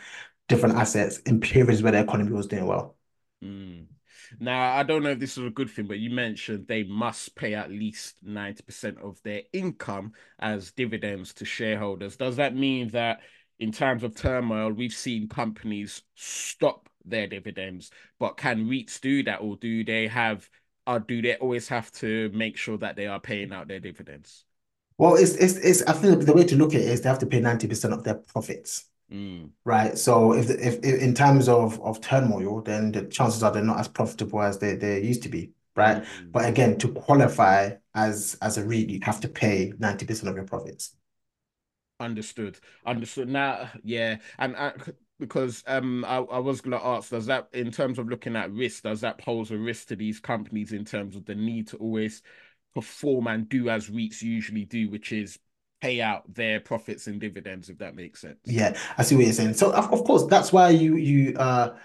different 0.49 0.77
assets 0.77 1.19
in 1.21 1.41
periods 1.41 1.83
where 1.83 1.93
the 1.93 2.01
economy 2.01 2.33
was 2.33 2.47
doing 2.47 2.67
well. 2.67 2.97
Mm. 3.43 3.87
Now, 4.41 4.75
I 4.77 4.83
don't 4.83 5.03
know 5.03 5.11
if 5.11 5.19
this 5.19 5.39
is 5.39 5.45
a 5.45 5.51
good 5.51 5.71
thing, 5.71 5.87
but 5.87 5.99
you 5.99 6.11
mentioned 6.11 6.67
they 6.67 6.85
must 6.85 7.35
pay 7.35 7.55
at 7.55 7.71
least 7.71 8.17
90% 8.25 8.99
of 9.03 9.23
their 9.23 9.43
income 9.53 10.13
as 10.39 10.73
dividends 10.73 11.35
to 11.35 11.45
shareholders. 11.45 12.17
Does 12.17 12.37
that 12.37 12.55
mean 12.55 12.89
that 12.89 13.21
in 13.59 13.73
times 13.73 14.03
of 14.03 14.15
turmoil, 14.15 14.73
we've 14.73 14.93
seen 14.93 15.29
companies 15.29 16.03
stop 16.15 16.89
their 17.05 17.27
dividends, 17.27 17.91
but 18.19 18.37
can 18.37 18.67
REITs 18.67 19.01
do 19.01 19.23
that, 19.25 19.41
or 19.41 19.57
do 19.57 19.85
they 19.85 20.09
have, 20.09 20.49
or 20.87 21.01
do 21.01 21.23
they 21.23 21.37
always 21.37 21.69
have 21.69 21.91
to 21.93 22.31
make 22.35 22.57
sure 22.57 22.77
that 22.79 22.97
they 22.97 23.07
are 23.07 23.21
paying 23.21 23.53
out 23.53 23.69
their 23.69 23.81
dividends? 23.81 24.45
Well, 24.99 25.15
it's 25.17 25.35
it's, 25.35 25.57
it's 25.57 25.83
I 25.83 25.93
think 25.93 26.25
the 26.25 26.33
way 26.33 26.45
to 26.45 26.57
look 26.57 26.75
at 26.75 26.81
it 26.81 26.89
is 26.89 27.03
they 27.03 27.09
have 27.09 27.19
to 27.21 27.27
pay 27.27 27.41
90% 27.41 27.93
of 27.93 28.03
their 28.03 28.15
profits. 28.15 28.87
Mm. 29.13 29.51
Right. 29.65 29.97
So 29.97 30.33
if, 30.33 30.51
if, 30.51 30.79
if 30.83 31.01
in 31.01 31.15
terms 31.15 31.49
of 31.49 31.81
of 31.81 32.01
turmoil, 32.01 32.63
then 32.63 32.93
the 32.93 33.05
chances 33.05 33.43
are 33.43 33.53
they're 33.53 33.63
not 33.63 33.79
as 33.79 33.89
profitable 33.89 34.43
as 34.43 34.59
they, 34.59 34.75
they 34.75 35.03
used 35.03 35.23
to 35.23 35.29
be. 35.29 35.53
Right. 35.77 36.03
Mm. 36.03 36.33
But 36.33 36.49
again, 36.49 36.79
to 36.79 36.89
qualify 36.89 37.73
as 37.95 38.37
as 38.43 38.59
a 38.59 38.65
REIT, 38.65 38.91
you 38.91 39.01
have 39.03 39.21
to 39.21 39.29
pay 39.29 39.73
90% 39.79 40.29
of 40.29 40.35
your 40.35 40.45
profits. 40.45 40.97
Understood. 42.01 42.59
Understood. 42.85 43.29
Now, 43.29 43.71
yeah, 43.83 44.17
and 44.39 44.57
uh, 44.57 44.73
because 45.19 45.63
um, 45.67 46.05
I, 46.05 46.17
I 46.19 46.39
was 46.39 46.61
gonna 46.61 46.83
ask, 46.83 47.11
does 47.11 47.27
that 47.27 47.49
in 47.53 47.71
terms 47.71 47.99
of 47.99 48.09
looking 48.09 48.37
at 48.37 48.53
risk, 48.53 48.83
does 48.83 49.01
that 49.03 49.19
pose 49.19 49.51
a 49.51 49.57
risk 49.57 49.89
to 49.89 49.97
these 49.97 50.21
companies 50.21 50.73
in 50.73 50.85
terms 50.85 51.17
of 51.17 51.25
the 51.25 51.35
need 51.35 51.69
to 51.69 51.77
always 51.77 52.23
perform 52.75 53.29
and 53.29 53.49
do 53.49 53.71
as 53.71 53.89
REITs 53.89 54.21
usually 54.21 54.67
do, 54.67 54.91
which 54.91 55.13
is 55.13 55.39
pay 55.81 56.01
out 56.01 56.33
their 56.33 56.61
profits 56.61 57.07
and 57.07 57.21
dividends, 57.21 57.69
if 57.69 57.79
that 57.79 57.95
makes 57.95 58.21
sense. 58.21 58.39
Yeah, 58.45 58.77
I 58.99 59.03
see 59.03 59.17
what 59.17 59.25
you're 59.25 59.33
saying. 59.33 59.55
So 59.55 59.73
of, 59.73 59.93
of 59.93 60.05
course, 60.05 60.25
that's 60.27 60.53
why 60.53 60.71
you 60.71 60.97
you 60.97 61.37
uh 61.37 61.77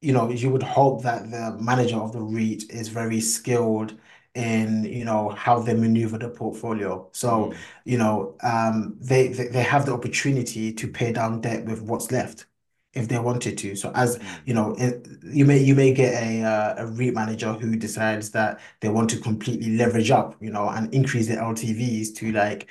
you 0.00 0.12
know 0.12 0.30
you 0.30 0.50
would 0.50 0.62
hope 0.62 1.02
that 1.02 1.30
the 1.30 1.56
manager 1.60 1.96
of 1.96 2.12
the 2.12 2.20
REIT 2.20 2.70
is 2.70 2.88
very 2.88 3.20
skilled 3.20 3.98
in 4.34 4.84
you 4.84 5.04
know 5.04 5.30
how 5.30 5.58
they 5.58 5.74
maneuver 5.74 6.18
the 6.18 6.28
portfolio. 6.28 7.08
So 7.12 7.28
mm. 7.28 7.56
you 7.84 7.98
know 7.98 8.36
um 8.42 8.96
they, 9.00 9.28
they 9.28 9.48
they 9.48 9.62
have 9.62 9.86
the 9.86 9.92
opportunity 9.92 10.72
to 10.72 10.88
pay 10.88 11.12
down 11.12 11.40
debt 11.40 11.64
with 11.64 11.82
what's 11.82 12.10
left 12.10 12.46
if 12.94 13.08
they 13.08 13.18
wanted 13.18 13.56
to. 13.58 13.74
So 13.74 13.90
as 13.94 14.18
mm. 14.18 14.40
you 14.44 14.54
know, 14.54 14.74
it, 14.78 15.06
you 15.24 15.44
may 15.44 15.58
you 15.58 15.74
may 15.74 15.92
get 15.92 16.14
a 16.22 16.42
uh, 16.42 16.74
a 16.78 16.86
REIT 16.86 17.14
manager 17.14 17.52
who 17.54 17.76
decides 17.76 18.30
that 18.30 18.60
they 18.80 18.88
want 18.88 19.10
to 19.10 19.18
completely 19.18 19.76
leverage 19.76 20.10
up, 20.10 20.36
you 20.40 20.50
know, 20.50 20.68
and 20.68 20.92
increase 20.94 21.28
their 21.28 21.38
LTVs 21.38 22.14
to 22.16 22.32
like 22.32 22.68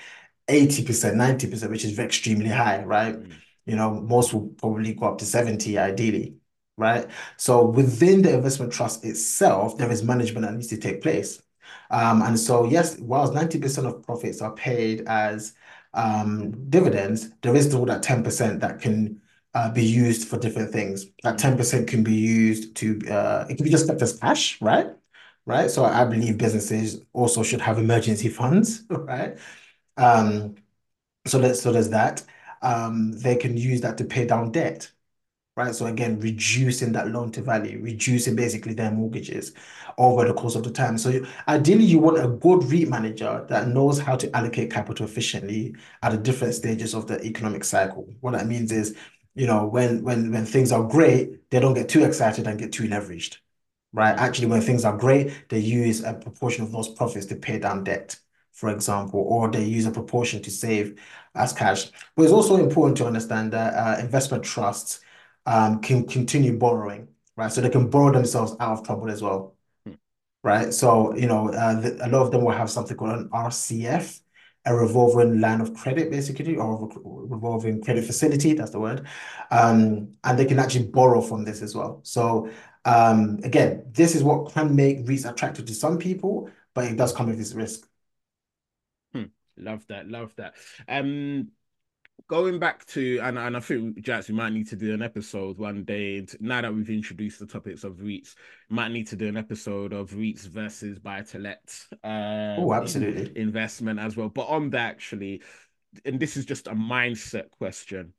80%, 0.52 1.16
90%, 1.16 1.70
which 1.70 1.86
is 1.86 1.98
extremely 2.00 2.50
high, 2.50 2.84
right? 2.84 3.16
Mm. 3.16 3.34
You 3.66 3.76
know, 3.76 3.92
most 4.02 4.34
will 4.34 4.48
probably 4.50 4.94
go 4.94 5.08
up 5.08 5.18
to 5.20 5.26
70 5.26 5.78
ideally, 5.78 6.36
right? 6.78 7.08
So 7.38 7.66
within 7.66 8.22
the 8.22 8.34
investment 8.34 8.74
trust 8.74 9.06
itself, 9.06 9.78
there 9.78 9.92
is 9.92 10.04
management 10.04 10.46
that 10.46 10.54
needs 10.54 10.68
to 10.68 10.78
take 10.78 11.02
place. 11.02 11.42
Um, 11.90 12.22
and 12.22 12.40
so, 12.40 12.66
yes, 12.66 12.98
whilst 13.00 13.34
90% 13.34 13.86
of 13.86 14.04
profits 14.04 14.42
are 14.42 14.52
paid 14.54 15.04
as 15.08 15.54
um, 15.94 16.70
dividends, 16.70 17.30
there 17.42 17.56
is 17.56 17.66
still 17.66 17.86
that 17.86 18.02
10% 18.04 18.60
that 18.60 18.80
can 18.82 19.22
uh, 19.54 19.72
be 19.72 19.84
used 19.84 20.28
for 20.28 20.38
different 20.38 20.72
things. 20.72 21.06
That 21.24 21.38
10% 21.38 21.88
can 21.88 22.04
be 22.04 22.14
used 22.14 22.76
to, 22.78 23.00
uh, 23.10 23.46
it 23.50 23.56
can 23.56 23.64
be 23.64 23.70
just 23.70 23.88
kept 23.88 24.02
as 24.02 24.18
cash, 24.18 24.62
right? 24.62 24.88
right? 25.46 25.70
So 25.70 25.86
I 25.86 26.06
believe 26.06 26.38
businesses 26.38 27.02
also 27.14 27.44
should 27.44 27.62
have 27.62 27.78
emergency 27.78 28.30
funds, 28.30 28.84
right? 28.90 29.38
Um, 29.98 30.56
so 31.28 31.40
that 31.40 31.56
so 31.58 31.72
there's 31.72 31.90
that. 31.90 32.24
Um, 32.62 33.14
they 33.14 33.36
can 33.36 33.58
use 33.58 33.82
that 33.82 33.98
to 34.00 34.06
pay 34.06 34.26
down 34.26 34.52
debt, 34.52 34.92
right? 35.58 35.76
So 35.76 35.88
again, 35.88 36.20
reducing 36.20 36.92
that 36.94 37.10
loan 37.10 37.32
to 37.34 37.42
value, 37.42 37.82
reducing 37.82 38.36
basically 38.36 38.74
their 38.74 38.92
mortgages 38.92 39.54
over 39.98 40.26
the 40.28 40.34
course 40.34 40.56
of 40.56 40.64
the 40.64 40.72
time. 40.72 40.98
So 40.98 41.26
ideally, 41.48 41.86
you 41.86 42.00
want 42.00 42.20
a 42.24 42.28
good 42.28 42.64
REIT 42.66 42.90
manager 42.90 43.46
that 43.50 43.68
knows 43.70 44.00
how 44.00 44.16
to 44.18 44.36
allocate 44.36 44.72
capital 44.72 45.06
efficiently 45.06 45.76
at 46.04 46.12
the 46.12 46.18
different 46.18 46.54
stages 46.56 46.94
of 46.96 47.08
the 47.08 47.24
economic 47.26 47.64
cycle. 47.64 48.08
What 48.22 48.32
that 48.34 48.48
means 48.48 48.72
is, 48.72 48.96
you 49.36 49.48
know, 49.48 49.66
when 49.68 50.04
when 50.04 50.32
when 50.32 50.46
things 50.46 50.72
are 50.72 50.84
great, 50.84 51.50
they 51.52 51.60
don't 51.60 51.74
get 51.76 51.90
too 51.90 52.04
excited 52.04 52.48
and 52.48 52.60
get 52.60 52.74
too 52.74 52.88
leveraged, 52.88 53.38
right? 53.94 54.18
Actually, 54.18 54.48
when 54.48 54.62
things 54.62 54.86
are 54.86 54.98
great, 54.98 55.50
they 55.50 55.60
use 55.60 56.04
a 56.04 56.14
proportion 56.14 56.64
of 56.64 56.72
those 56.72 56.90
profits 56.90 57.26
to 57.28 57.36
pay 57.36 57.60
down 57.60 57.84
debt 57.84 58.18
for 58.52 58.70
example, 58.70 59.22
or 59.22 59.50
they 59.50 59.64
use 59.64 59.86
a 59.86 59.92
proportion 59.92 60.42
to 60.44 60.52
save 60.52 61.00
as 61.36 61.54
cash. 61.54 61.92
But 62.16 62.24
it's 62.24 62.32
also 62.32 62.58
important 62.58 62.98
to 62.98 63.06
understand 63.06 63.54
that 63.54 63.74
uh, 63.74 64.00
investment 64.02 64.44
trusts 64.44 65.00
um, 65.46 65.82
can 65.82 66.06
continue 66.06 66.58
borrowing, 66.58 67.08
right? 67.36 67.52
So 67.52 67.62
they 67.62 67.70
can 67.70 67.90
borrow 67.90 68.12
themselves 68.12 68.56
out 68.60 68.80
of 68.80 68.86
trouble 68.86 69.10
as 69.10 69.22
well, 69.22 69.56
hmm. 69.86 69.94
right? 70.44 70.74
So, 70.74 71.16
you 71.16 71.28
know, 71.28 71.50
uh, 71.50 71.80
the, 71.80 72.06
a 72.06 72.10
lot 72.10 72.24
of 72.24 72.32
them 72.32 72.44
will 72.44 72.52
have 72.52 72.70
something 72.70 72.96
called 72.96 73.20
an 73.20 73.30
RCF, 73.30 74.20
a 74.66 74.76
revolving 74.76 75.42
line 75.42 75.62
of 75.62 75.74
credit, 75.74 76.12
basically, 76.12 76.56
or 76.56 76.90
revolving 77.04 77.82
credit 77.82 78.06
facility, 78.06 78.54
that's 78.54 78.72
the 78.72 78.80
word. 78.80 79.08
Um, 79.50 80.12
and 80.24 80.38
they 80.38 80.46
can 80.46 80.60
actually 80.60 80.88
borrow 80.88 81.22
from 81.22 81.44
this 81.44 81.64
as 81.64 81.74
well. 81.74 82.02
So, 82.04 82.50
um, 82.86 83.40
again, 83.44 83.86
this 83.92 84.16
is 84.16 84.24
what 84.24 84.54
can 84.54 84.76
make 84.76 85.06
REITs 85.06 85.30
attractive 85.30 85.66
to 85.66 85.74
some 85.74 85.98
people, 85.98 86.50
but 86.74 86.86
it 86.86 86.96
does 86.96 87.14
come 87.14 87.28
with 87.28 87.38
this 87.38 87.54
risk. 87.54 87.88
Love 89.62 89.86
that. 89.88 90.08
Love 90.08 90.36
that. 90.36 90.56
Um, 90.88 91.50
going 92.28 92.60
back 92.60 92.86
to 92.86 93.20
and, 93.22 93.38
and 93.38 93.58
I 93.58 93.60
think 93.60 94.02
Jax, 94.02 94.30
we 94.30 94.36
might 94.36 94.54
need 94.54 94.68
to 94.70 94.76
do 94.76 94.94
an 94.94 95.02
episode 95.02 95.58
one 95.58 95.84
day. 95.84 96.26
Now 96.40 96.62
that 96.62 96.74
we've 96.74 96.90
introduced 96.90 97.40
the 97.40 97.46
topics 97.46 97.84
of 97.84 97.98
REITs, 97.98 98.36
might 98.70 98.92
need 98.92 99.08
to 99.08 99.16
do 99.16 99.28
an 99.28 99.38
episode 99.38 99.94
of 99.94 100.12
REITs 100.12 100.48
versus 100.48 101.00
buy 101.00 101.22
to 101.24 101.40
let. 101.40 101.76
Um, 102.04 102.60
oh, 102.60 102.74
absolutely. 102.74 103.40
Investment 103.40 104.00
as 104.00 104.16
well. 104.16 104.30
But 104.30 104.48
on 104.48 104.70
that, 104.72 104.92
actually, 104.92 105.42
and 106.06 106.20
this 106.20 106.38
is 106.38 106.46
just 106.46 106.68
a 106.68 106.74
mindset 106.74 107.52
question 107.52 108.14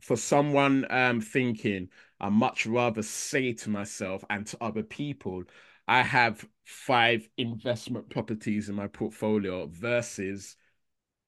for 0.00 0.16
someone 0.16 0.86
um 0.90 1.20
thinking, 1.20 1.88
I 2.20 2.28
much 2.28 2.66
rather 2.66 3.02
say 3.02 3.52
to 3.54 3.70
myself 3.70 4.24
and 4.30 4.46
to 4.48 4.58
other 4.60 4.82
people, 4.82 5.44
I 5.88 6.02
have 6.02 6.46
five 6.64 7.28
investment 7.36 8.10
properties 8.10 8.68
in 8.68 8.74
my 8.74 8.86
portfolio 8.86 9.66
versus 9.66 10.56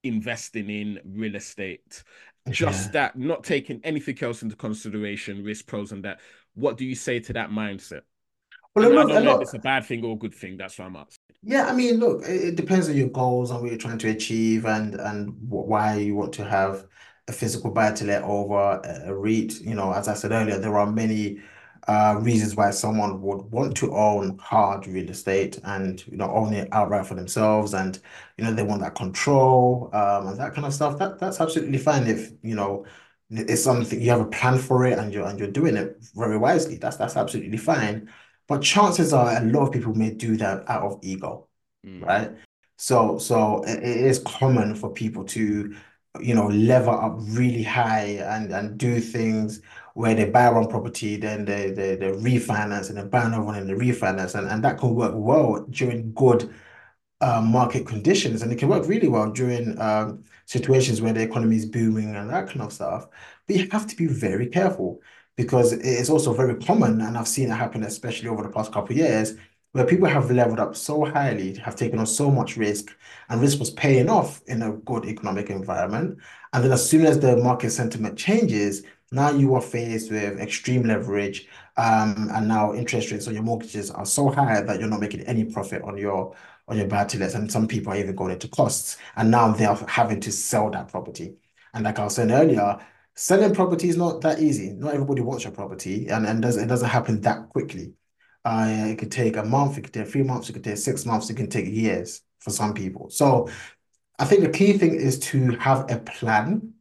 investing 0.03 0.71
in 0.71 1.01
real 1.05 1.37
estate. 1.37 2.03
Just 2.51 2.87
yeah. 2.87 2.93
that, 2.93 3.19
not 3.19 3.45
taking 3.45 3.81
anything 3.85 4.19
else 4.21 4.43
into 4.43 4.57
consideration, 4.57 5.45
risk, 5.45 5.67
pros, 5.67 5.93
and 5.93 6.05
that. 6.05 6.21
What 6.55 6.77
do 6.77 6.85
you 6.85 6.95
say 6.95 7.21
to 7.21 7.33
that 7.35 7.51
mindset? 7.51 8.03
Well, 8.75 8.99
I, 8.99 9.05
don't 9.05 9.25
know 9.25 9.37
if 9.37 9.43
it's 9.43 9.55
a 9.55 9.59
bad 9.59 9.85
thing 9.85 10.05
or 10.05 10.15
a 10.15 10.19
good 10.19 10.35
thing. 10.35 10.57
That's 10.57 10.79
what 10.79 10.87
I'm 10.87 10.97
asking. 10.97 11.37
Yeah, 11.43 11.67
I 11.67 11.75
mean, 11.75 11.97
look, 11.97 12.23
it 12.25 12.57
depends 12.57 12.89
on 12.89 12.97
your 12.97 13.09
goals 13.09 13.51
and 13.51 13.61
what 13.61 13.71
you're 13.71 13.79
trying 13.79 13.99
to 13.99 14.09
achieve, 14.09 14.65
and 14.65 14.95
and 14.95 15.37
why 15.49 15.97
you 15.97 16.15
want 16.15 16.33
to 16.35 16.45
have 16.45 16.87
a 17.29 17.33
physical 17.33 17.71
buy 17.71 17.93
to 17.93 18.05
let 18.05 18.23
over 18.23 18.81
a 18.83 19.15
REIT. 19.15 19.61
You 19.61 19.75
know, 19.75 19.93
as 19.93 20.09
I 20.09 20.15
said 20.15 20.33
earlier, 20.33 20.59
there 20.59 20.79
are 20.79 20.91
many 20.91 21.41
uh, 21.89 22.17
reasons 22.21 22.55
why 22.55 22.71
someone 22.71 23.21
would 23.21 23.43
want 23.51 23.77
to 23.77 23.95
own 23.95 24.39
hard 24.39 24.87
real 24.87 25.11
estate 25.11 25.59
and 25.65 26.07
you 26.07 26.17
know 26.17 26.31
own 26.31 26.53
it 26.53 26.69
outright 26.73 27.07
for 27.07 27.15
themselves 27.15 27.75
and 27.75 27.99
you 28.37 28.45
know 28.45 28.53
they 28.53 28.63
want 28.63 28.81
that 28.81 28.95
control 28.95 29.91
um, 29.93 30.29
and 30.29 30.39
that 30.39 30.55
kind 30.55 30.67
of 30.67 30.73
stuff 30.73 30.99
that 30.99 31.19
that's 31.19 31.41
absolutely 31.41 31.79
fine 31.79 32.07
if 32.07 32.31
you 32.43 32.55
know 32.55 32.85
it's 33.31 33.65
something 33.65 34.01
you 34.01 34.11
have 34.11 34.21
a 34.21 34.27
plan 34.27 34.59
for 34.59 34.87
it 34.87 34.99
and 34.99 35.13
you're 35.13 35.27
and 35.27 35.39
you're 35.39 35.51
doing 35.51 35.77
it 35.77 35.97
very 36.15 36.37
wisely 36.37 36.77
that's 36.77 36.97
that's 36.97 37.17
absolutely 37.17 37.57
fine 37.57 38.09
but 38.47 38.63
chances 38.63 39.13
are 39.13 39.37
a 39.37 39.45
lot 39.47 39.67
of 39.67 39.73
people 39.73 39.95
may 39.95 40.11
do 40.11 40.37
that 40.37 40.69
out 40.69 40.83
of 40.83 40.99
ego 41.03 41.49
mm. 41.85 42.05
right 42.05 42.31
so 42.77 43.19
so 43.19 43.63
it, 43.65 43.79
it 43.79 43.97
is 44.07 44.21
common 44.21 44.75
for 44.75 44.93
people 44.93 45.25
to 45.25 45.75
you 46.21 46.35
know 46.35 46.47
lever 46.49 46.91
up 46.91 47.17
really 47.21 47.63
high 47.63 48.19
and 48.21 48.53
and 48.53 48.79
do 48.79 49.01
things 49.01 49.61
where 49.95 50.15
they 50.15 50.25
buy 50.25 50.51
one 50.51 50.69
property, 50.69 51.17
then 51.17 51.45
they, 51.45 51.71
they, 51.71 51.97
they 51.97 52.11
refinance 52.13 52.89
and 52.89 52.99
they 52.99 53.05
buy 53.05 53.25
another 53.25 53.43
one 53.43 53.57
and 53.57 53.69
they 53.69 53.75
refinance. 53.75 54.35
And, 54.35 54.49
and 54.49 54.65
that 54.65 54.79
can 54.79 54.95
work 54.95 55.13
well 55.15 55.67
during 55.71 56.13
good 56.15 56.53
uh, 57.21 57.41
market 57.41 57.87
conditions. 57.87 58.43
And 58.43 58.53
it 58.53 58.59
can 58.59 58.69
work 58.69 58.87
really 58.87 59.09
well 59.09 59.31
during 59.31 59.79
um, 59.81 60.25
situations 60.47 61.01
where 61.03 61.13
the 61.13 61.23
economy 61.23 61.57
is 61.57 61.67
booming 61.67 62.17
and 62.17 62.31
that 62.31 62.49
kind 62.49 62.63
of 62.63 62.73
stuff. 62.73 63.07
But 63.47 63.57
you 63.57 63.69
have 63.71 63.87
to 63.87 63.97
be 63.97 64.07
very 64.07 64.47
careful 64.47 65.01
because 65.37 65.73
it's 65.73 66.11
also 66.11 66.35
very 66.35 66.57
common, 66.57 67.01
and 67.01 67.17
I've 67.17 67.27
seen 67.27 67.51
it 67.51 67.55
happen, 67.55 67.85
especially 67.85 68.29
over 68.29 68.43
the 68.43 68.51
past 68.51 68.71
couple 68.71 68.93
of 68.93 68.99
years, 68.99 69.35
where 69.73 69.87
people 69.87 70.09
have 70.09 70.31
leveled 70.31 70.61
up 70.61 70.77
so 70.77 71.05
highly, 71.05 71.55
have 71.57 71.77
taken 71.77 71.99
on 71.99 72.07
so 72.07 72.31
much 72.31 72.57
risk, 72.57 72.95
and 73.29 73.41
risk 73.41 73.59
was 73.59 73.71
paying 73.71 74.09
off 74.09 74.43
in 74.47 74.63
a 74.63 74.73
good 74.73 75.07
economic 75.07 75.51
environment. 75.51 76.19
And 76.53 76.63
then 76.63 76.73
as 76.73 76.89
soon 76.89 77.07
as 77.07 77.19
the 77.19 77.37
market 77.39 77.71
sentiment 77.71 78.19
changes, 78.19 78.83
now 79.11 79.31
you 79.31 79.55
are 79.55 79.63
faced 79.63 80.11
with 80.11 80.41
extreme 80.41 80.83
leverage, 80.85 81.49
um, 81.77 82.29
and 82.33 82.49
now 82.49 82.75
interest 82.75 83.11
rates 83.11 83.29
on 83.29 83.35
your 83.35 83.43
mortgages 83.43 83.91
are 83.91 84.07
so 84.07 84.31
high 84.31 84.61
that 84.63 84.79
you're 84.81 84.89
not 84.89 85.01
making 85.01 85.21
any 85.23 85.45
profit 85.45 85.83
on 85.83 85.99
your 85.99 86.35
on 86.69 86.79
your 86.79 86.87
buy 86.87 87.05
to 87.05 87.19
lets, 87.19 87.35
and 87.35 87.51
some 87.51 87.67
people 87.67 87.93
are 87.93 87.97
even 87.97 88.15
going 88.15 88.33
into 88.33 88.49
costs, 88.49 88.97
and 89.17 89.31
now 89.31 89.53
they 89.53 89.65
are 89.67 89.77
having 89.89 90.21
to 90.21 90.33
sell 90.33 90.71
that 90.71 90.89
property. 90.89 91.35
And 91.75 91.85
like 91.85 91.99
I 91.99 92.05
was 92.05 92.15
saying 92.15 92.31
earlier, 92.31 92.79
selling 93.15 93.55
property 93.55 93.89
is 93.89 93.97
not 93.97 94.21
that 94.23 94.41
easy. 94.41 94.71
Not 94.71 94.95
everybody 94.95 95.23
wants 95.23 95.45
your 95.45 95.53
property, 95.53 96.09
and 96.09 96.27
and 96.27 96.43
does 96.43 96.57
it 96.57 96.67
doesn't 96.69 96.89
happen 96.89 97.21
that 97.23 97.49
quickly. 97.51 97.95
Uh, 98.45 98.87
it 98.89 98.99
could 98.99 99.13
take 99.13 99.37
a 99.37 99.45
month, 99.45 99.79
it 99.79 99.83
could 99.83 99.95
take 99.95 100.09
three 100.09 100.23
months, 100.23 100.49
it 100.49 100.55
could 100.55 100.65
take 100.65 100.77
six 100.77 101.07
months, 101.07 101.31
it 101.31 101.37
can 101.37 101.49
take 101.49 101.67
years 101.67 102.23
for 102.41 102.51
some 102.51 102.75
people. 102.75 103.09
So 103.11 103.49
I 104.19 104.25
think 104.25 104.43
the 104.43 104.51
key 104.51 104.73
thing 104.79 104.95
is 104.95 105.19
to 105.21 105.53
have 105.59 105.91
a 105.91 105.99
plan 105.99 106.75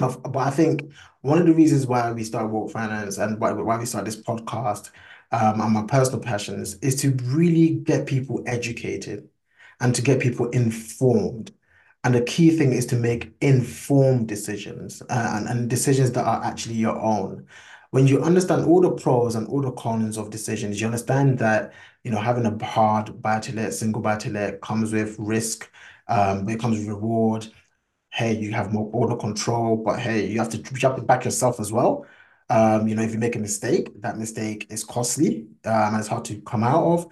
but 0.00 0.36
I 0.36 0.50
think 0.50 0.90
one 1.20 1.38
of 1.38 1.46
the 1.46 1.52
reasons 1.52 1.86
why 1.86 2.10
we 2.12 2.24
started 2.24 2.48
Woke 2.48 2.70
Finance 2.70 3.18
and 3.18 3.38
why, 3.38 3.52
why 3.52 3.78
we 3.78 3.84
started 3.84 4.06
this 4.06 4.22
podcast 4.22 4.90
um, 5.32 5.60
and 5.60 5.72
my 5.72 5.82
personal 5.82 6.20
passions 6.20 6.76
is 6.76 6.96
to 7.02 7.10
really 7.24 7.74
get 7.74 8.06
people 8.06 8.42
educated 8.46 9.28
and 9.80 9.94
to 9.94 10.02
get 10.02 10.20
people 10.20 10.48
informed. 10.50 11.52
And 12.02 12.14
the 12.14 12.22
key 12.22 12.50
thing 12.56 12.72
is 12.72 12.86
to 12.86 12.96
make 12.96 13.34
informed 13.42 14.26
decisions 14.26 15.02
uh, 15.02 15.32
and, 15.36 15.46
and 15.46 15.68
decisions 15.68 16.12
that 16.12 16.24
are 16.24 16.42
actually 16.42 16.76
your 16.76 16.98
own. 16.98 17.46
When 17.90 18.06
you 18.06 18.22
understand 18.22 18.64
all 18.66 18.80
the 18.80 18.92
pros 18.92 19.34
and 19.34 19.48
all 19.48 19.60
the 19.62 19.72
cons 19.72 20.16
of 20.16 20.30
decisions, 20.30 20.80
you 20.80 20.86
understand 20.86 21.38
that 21.40 21.72
you 22.04 22.10
know 22.10 22.20
having 22.20 22.46
a 22.46 22.64
hard 22.64 23.20
buy 23.22 23.40
to 23.40 23.54
let, 23.54 23.74
single 23.74 24.02
buy 24.02 24.16
to 24.18 24.30
let 24.30 24.60
comes 24.60 24.92
with 24.92 25.16
risk, 25.18 25.70
um, 26.08 26.48
it 26.48 26.60
comes 26.60 26.78
with 26.78 26.88
reward 26.88 27.48
hey, 28.12 28.34
you 28.36 28.52
have 28.52 28.72
more 28.72 28.90
order 28.92 29.16
control, 29.16 29.76
but 29.76 29.98
hey, 30.00 30.26
you 30.26 30.38
have 30.38 30.48
to 30.50 30.58
you 30.58 30.88
have 30.88 30.96
to 30.96 31.02
back 31.02 31.24
yourself 31.24 31.60
as 31.60 31.72
well. 31.72 32.06
Um, 32.48 32.88
you 32.88 32.94
know, 32.96 33.02
if 33.02 33.12
you 33.12 33.18
make 33.18 33.36
a 33.36 33.38
mistake, 33.38 33.90
that 34.02 34.18
mistake 34.18 34.66
is 34.70 34.84
costly, 34.84 35.46
um, 35.64 35.94
and 35.94 35.96
it's 35.98 36.08
hard 36.08 36.24
to 36.26 36.40
come 36.42 36.64
out 36.64 36.84
of, 36.84 37.06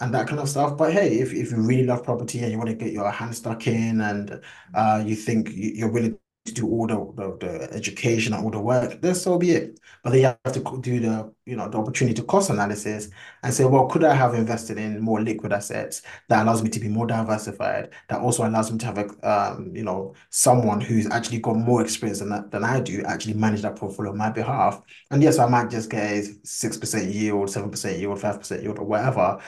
and 0.00 0.14
that 0.14 0.26
kind 0.28 0.40
of 0.40 0.48
stuff. 0.48 0.76
But 0.76 0.92
hey, 0.92 1.18
if, 1.18 1.32
if 1.34 1.50
you 1.50 1.58
really 1.60 1.84
love 1.84 2.04
property 2.04 2.40
and 2.40 2.50
you 2.52 2.58
want 2.58 2.70
to 2.70 2.76
get 2.76 2.92
your 2.92 3.10
hand 3.10 3.34
stuck 3.34 3.66
in, 3.66 4.00
and 4.00 4.40
uh, 4.74 5.02
you 5.04 5.14
think 5.16 5.50
you're 5.52 5.90
willing 5.90 6.18
to 6.48 6.54
do 6.54 6.68
all 6.68 6.86
the, 6.86 6.96
the, 7.16 7.46
the 7.46 7.72
education 7.74 8.32
and 8.32 8.44
all 8.44 8.50
the 8.50 8.60
work, 8.60 9.00
then 9.00 9.14
so 9.14 9.38
be 9.38 9.52
it. 9.52 9.78
But 10.02 10.10
then 10.10 10.20
you 10.20 10.26
have 10.26 10.54
to 10.54 10.80
do 10.80 11.00
the, 11.00 11.32
you 11.44 11.56
know, 11.56 11.68
the 11.68 11.78
opportunity 11.78 12.22
cost 12.22 12.50
analysis 12.50 13.10
and 13.42 13.52
say, 13.52 13.64
well, 13.64 13.86
could 13.86 14.04
I 14.04 14.14
have 14.14 14.34
invested 14.34 14.78
in 14.78 15.00
more 15.00 15.20
liquid 15.20 15.52
assets 15.52 16.02
that 16.28 16.42
allows 16.42 16.62
me 16.62 16.70
to 16.70 16.80
be 16.80 16.88
more 16.88 17.06
diversified, 17.06 17.90
that 18.08 18.20
also 18.20 18.46
allows 18.46 18.70
me 18.70 18.78
to 18.78 18.86
have 18.86 18.98
a, 18.98 19.28
um, 19.28 19.72
you 19.74 19.84
know, 19.84 20.14
someone 20.30 20.80
who's 20.80 21.08
actually 21.10 21.38
got 21.38 21.56
more 21.56 21.82
experience 21.82 22.20
than, 22.20 22.48
than 22.50 22.64
I 22.64 22.80
do 22.80 23.02
actually 23.04 23.34
manage 23.34 23.62
that 23.62 23.76
portfolio 23.76 24.12
on 24.12 24.18
my 24.18 24.30
behalf. 24.30 24.82
And 25.10 25.22
yes, 25.22 25.38
I 25.38 25.46
might 25.46 25.70
just 25.70 25.90
get 25.90 26.12
a 26.12 26.20
6% 26.20 27.14
yield, 27.14 27.48
7% 27.48 27.98
yield, 27.98 28.18
5% 28.18 28.62
yield, 28.62 28.78
or 28.78 28.84
whatever, 28.84 29.40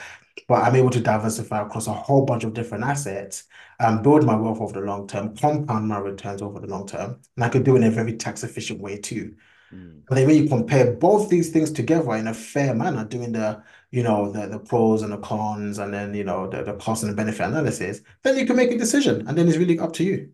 but 0.47 0.63
I'm 0.63 0.75
able 0.75 0.89
to 0.91 0.99
diversify 0.99 1.61
across 1.61 1.87
a 1.87 1.93
whole 1.93 2.25
bunch 2.25 2.43
of 2.43 2.53
different 2.53 2.83
assets 2.83 3.45
and 3.79 4.03
build 4.03 4.25
my 4.25 4.35
wealth 4.35 4.61
over 4.61 4.73
the 4.73 4.85
long 4.85 5.07
term, 5.07 5.35
compound 5.35 5.87
my 5.87 5.97
returns 5.97 6.41
over 6.41 6.59
the 6.59 6.67
long 6.67 6.87
term. 6.87 7.19
And 7.35 7.43
I 7.43 7.49
could 7.49 7.63
do 7.63 7.75
it 7.75 7.79
in 7.79 7.85
a 7.85 7.91
very 7.91 8.13
tax 8.13 8.43
efficient 8.43 8.79
way 8.79 8.97
too. 8.97 9.35
Mm. 9.73 10.01
But 10.07 10.15
then 10.15 10.27
when 10.27 10.37
you 10.37 10.47
compare 10.47 10.93
both 10.93 11.29
these 11.29 11.49
things 11.49 11.71
together 11.71 12.15
in 12.15 12.27
a 12.27 12.33
fair 12.33 12.75
manner, 12.75 13.05
doing 13.05 13.31
the, 13.31 13.63
you 13.91 14.03
know, 14.03 14.31
the, 14.31 14.47
the 14.47 14.59
pros 14.59 15.01
and 15.01 15.13
the 15.13 15.17
cons 15.17 15.79
and 15.79 15.93
then, 15.93 16.13
you 16.13 16.23
know, 16.23 16.47
the, 16.47 16.63
the 16.63 16.73
cost 16.73 17.03
and 17.03 17.11
the 17.11 17.15
benefit 17.15 17.47
analysis, 17.47 18.01
then 18.23 18.37
you 18.37 18.45
can 18.45 18.55
make 18.55 18.71
a 18.71 18.77
decision 18.77 19.27
and 19.27 19.37
then 19.37 19.47
it's 19.47 19.57
really 19.57 19.79
up 19.79 19.93
to 19.93 20.03
you. 20.03 20.31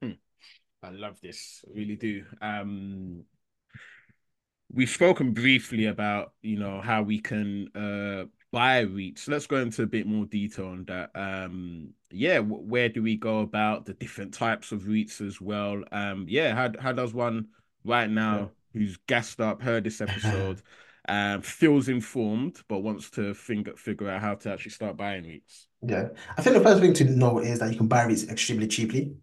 Hmm. 0.00 0.12
I 0.82 0.90
love 0.90 1.20
this. 1.20 1.64
I 1.68 1.76
really 1.76 1.96
do. 1.96 2.24
Um, 2.40 3.24
we've 4.72 4.90
spoken 4.90 5.32
briefly 5.32 5.86
about, 5.86 6.32
you 6.40 6.58
know, 6.58 6.80
how 6.80 7.02
we 7.02 7.20
can 7.20 7.68
uh 7.74 8.24
buy 8.52 8.84
REITs. 8.84 9.28
Let's 9.28 9.46
go 9.46 9.56
into 9.56 9.82
a 9.82 9.86
bit 9.86 10.06
more 10.06 10.26
detail 10.26 10.66
on 10.66 10.84
that. 10.84 11.10
Um, 11.14 11.94
yeah, 12.10 12.38
where 12.38 12.88
do 12.88 13.02
we 13.02 13.16
go 13.16 13.40
about 13.40 13.86
the 13.86 13.94
different 13.94 14.34
types 14.34 14.70
of 14.70 14.82
REITs 14.82 15.26
as 15.26 15.40
well? 15.40 15.82
Um, 15.90 16.26
yeah, 16.28 16.54
how 16.54 16.70
how 16.78 16.92
does 16.92 17.12
one 17.14 17.48
right 17.84 18.08
now 18.08 18.38
yeah. 18.38 18.46
who's 18.80 18.98
gassed 19.08 19.40
up, 19.40 19.62
heard 19.62 19.84
this 19.84 20.00
episode, 20.00 20.62
um, 21.08 21.40
feels 21.40 21.88
informed 21.88 22.60
but 22.68 22.80
wants 22.80 23.10
to 23.10 23.34
figure 23.34 23.74
figure 23.74 24.08
out 24.08 24.20
how 24.20 24.34
to 24.34 24.52
actually 24.52 24.70
start 24.70 24.96
buying 24.96 25.24
REITs? 25.24 25.66
Yeah, 25.84 26.08
I 26.36 26.42
think 26.42 26.56
the 26.56 26.62
first 26.62 26.80
thing 26.80 26.92
to 26.94 27.04
know 27.04 27.38
is 27.38 27.58
that 27.58 27.72
you 27.72 27.78
can 27.78 27.88
buy 27.88 28.06
REITs 28.06 28.30
extremely 28.30 28.68
cheaply. 28.68 29.14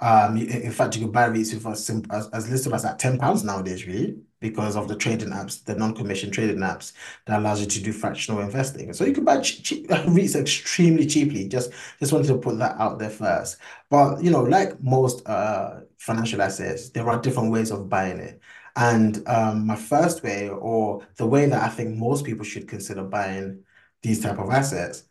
Um, 0.00 0.36
in 0.36 0.70
fact, 0.70 0.94
you 0.94 1.02
can 1.02 1.10
buy 1.10 1.28
REITs 1.28 1.54
with 1.54 1.66
as, 1.66 1.90
as, 2.10 2.28
as 2.28 2.50
little 2.50 2.74
as 2.74 2.84
at 2.84 2.98
ten 2.98 3.18
pounds 3.18 3.42
nowadays, 3.42 3.86
really, 3.86 4.18
because 4.40 4.76
of 4.76 4.88
the 4.88 4.96
trading 4.96 5.30
apps, 5.30 5.64
the 5.64 5.74
non-commission 5.74 6.30
trading 6.30 6.58
apps 6.58 6.92
that 7.26 7.38
allows 7.40 7.60
you 7.60 7.66
to 7.66 7.82
do 7.82 7.92
fractional 7.92 8.40
investing. 8.40 8.92
So 8.92 9.04
you 9.04 9.12
can 9.12 9.24
buy 9.24 9.40
cheap, 9.40 9.88
REITs 9.88 10.36
extremely 10.36 11.06
cheaply. 11.06 11.48
Just 11.48 11.72
just 11.98 12.12
wanted 12.12 12.28
to 12.28 12.38
put 12.38 12.58
that 12.58 12.76
out 12.78 12.98
there 12.98 13.10
first. 13.10 13.56
But 13.90 14.22
you 14.22 14.30
know, 14.30 14.42
like 14.42 14.80
most 14.82 15.26
uh 15.26 15.80
financial 15.98 16.42
assets, 16.42 16.90
there 16.90 17.08
are 17.08 17.20
different 17.20 17.52
ways 17.52 17.70
of 17.70 17.88
buying 17.88 18.18
it. 18.18 18.40
And 18.76 19.26
um, 19.28 19.66
my 19.66 19.74
first 19.76 20.22
way, 20.22 20.48
or 20.48 21.06
the 21.16 21.26
way 21.26 21.46
that 21.46 21.62
I 21.62 21.68
think 21.68 21.96
most 21.96 22.24
people 22.24 22.44
should 22.44 22.68
consider 22.68 23.02
buying 23.02 23.64
these 24.02 24.20
type 24.20 24.38
of 24.38 24.50
assets, 24.50 25.04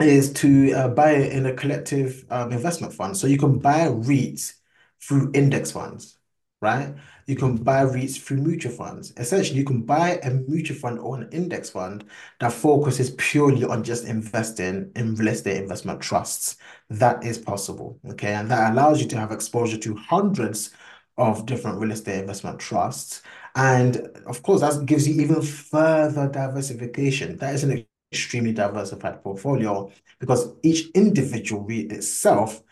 is 0.00 0.32
to 0.32 0.72
uh, 0.72 0.88
buy 0.88 1.12
it 1.12 1.32
in 1.32 1.46
a 1.46 1.54
collective 1.54 2.24
um, 2.30 2.52
investment 2.52 2.92
fund. 2.92 3.16
So 3.16 3.26
you 3.26 3.38
can 3.38 3.58
buy 3.58 3.86
REITs 3.88 4.54
through 5.00 5.30
index 5.34 5.70
funds, 5.70 6.18
right? 6.62 6.94
You 7.26 7.36
can 7.36 7.56
buy 7.56 7.84
REITs 7.84 8.20
through 8.20 8.38
mutual 8.38 8.72
funds. 8.72 9.12
Essentially, 9.16 9.58
you 9.58 9.64
can 9.64 9.82
buy 9.82 10.20
a 10.22 10.30
mutual 10.30 10.76
fund 10.76 10.98
or 10.98 11.16
an 11.16 11.28
index 11.32 11.70
fund 11.70 12.04
that 12.40 12.52
focuses 12.52 13.10
purely 13.18 13.64
on 13.64 13.82
just 13.84 14.04
investing 14.04 14.90
in 14.96 15.14
real 15.16 15.28
estate 15.28 15.60
investment 15.60 16.00
trusts. 16.00 16.56
That 16.88 17.24
is 17.24 17.36
possible, 17.36 17.98
okay? 18.10 18.34
And 18.34 18.50
that 18.50 18.72
allows 18.72 19.02
you 19.02 19.08
to 19.08 19.18
have 19.18 19.32
exposure 19.32 19.78
to 19.78 19.96
hundreds 19.96 20.70
of 21.18 21.44
different 21.46 21.78
real 21.78 21.92
estate 21.92 22.20
investment 22.20 22.58
trusts. 22.60 23.22
And 23.56 23.96
of 24.26 24.42
course, 24.42 24.60
that 24.62 24.86
gives 24.86 25.06
you 25.06 25.20
even 25.20 25.42
further 25.42 26.28
diversification. 26.28 27.36
That 27.36 27.54
is 27.54 27.64
an 27.64 27.84
extremely 28.12 28.52
diversified 28.52 29.22
portfolio 29.22 29.90
because 30.20 30.54
each 30.62 30.90
individual 30.94 31.62
REIT 31.64 31.92
itself 31.92 32.62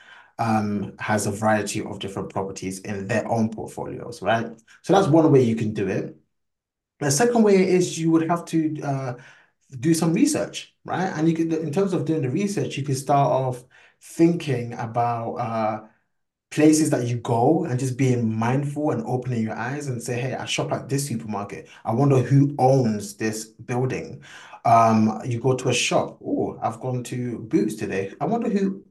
um, 0.40 0.96
has 0.98 1.26
a 1.26 1.30
variety 1.30 1.82
of 1.82 2.00
different 2.00 2.30
properties 2.30 2.80
in 2.80 3.06
their 3.06 3.28
own 3.28 3.50
portfolios, 3.50 4.22
right? 4.22 4.46
So 4.82 4.94
that's 4.94 5.06
one 5.06 5.30
way 5.30 5.42
you 5.42 5.54
can 5.54 5.74
do 5.74 5.86
it. 5.86 6.16
The 6.98 7.10
second 7.10 7.42
way 7.42 7.68
is 7.68 7.98
you 7.98 8.10
would 8.10 8.28
have 8.28 8.44
to 8.46 8.80
uh, 8.82 9.14
do 9.78 9.94
some 9.94 10.14
research, 10.14 10.74
right? 10.84 11.12
And 11.16 11.28
you 11.28 11.34
could, 11.34 11.52
in 11.52 11.72
terms 11.72 11.92
of 11.92 12.06
doing 12.06 12.22
the 12.22 12.30
research, 12.30 12.76
you 12.78 12.84
could 12.84 12.96
start 12.96 13.30
off 13.30 13.64
thinking 14.00 14.72
about 14.72 15.34
uh, 15.34 15.80
places 16.50 16.90
that 16.90 17.06
you 17.06 17.18
go 17.18 17.64
and 17.66 17.78
just 17.78 17.98
being 17.98 18.34
mindful 18.34 18.92
and 18.92 19.04
opening 19.06 19.42
your 19.42 19.56
eyes 19.56 19.88
and 19.88 20.02
say, 20.02 20.18
hey, 20.18 20.34
I 20.34 20.46
shop 20.46 20.72
at 20.72 20.88
this 20.88 21.06
supermarket. 21.06 21.68
I 21.84 21.92
wonder 21.92 22.18
who 22.18 22.54
owns 22.58 23.16
this 23.16 23.44
building. 23.46 24.22
Um, 24.64 25.20
you 25.24 25.38
go 25.38 25.54
to 25.54 25.68
a 25.68 25.74
shop. 25.74 26.18
Oh, 26.24 26.58
I've 26.62 26.80
gone 26.80 27.04
to 27.04 27.40
Boots 27.40 27.76
today. 27.76 28.14
I 28.20 28.24
wonder 28.24 28.48
who 28.48 28.82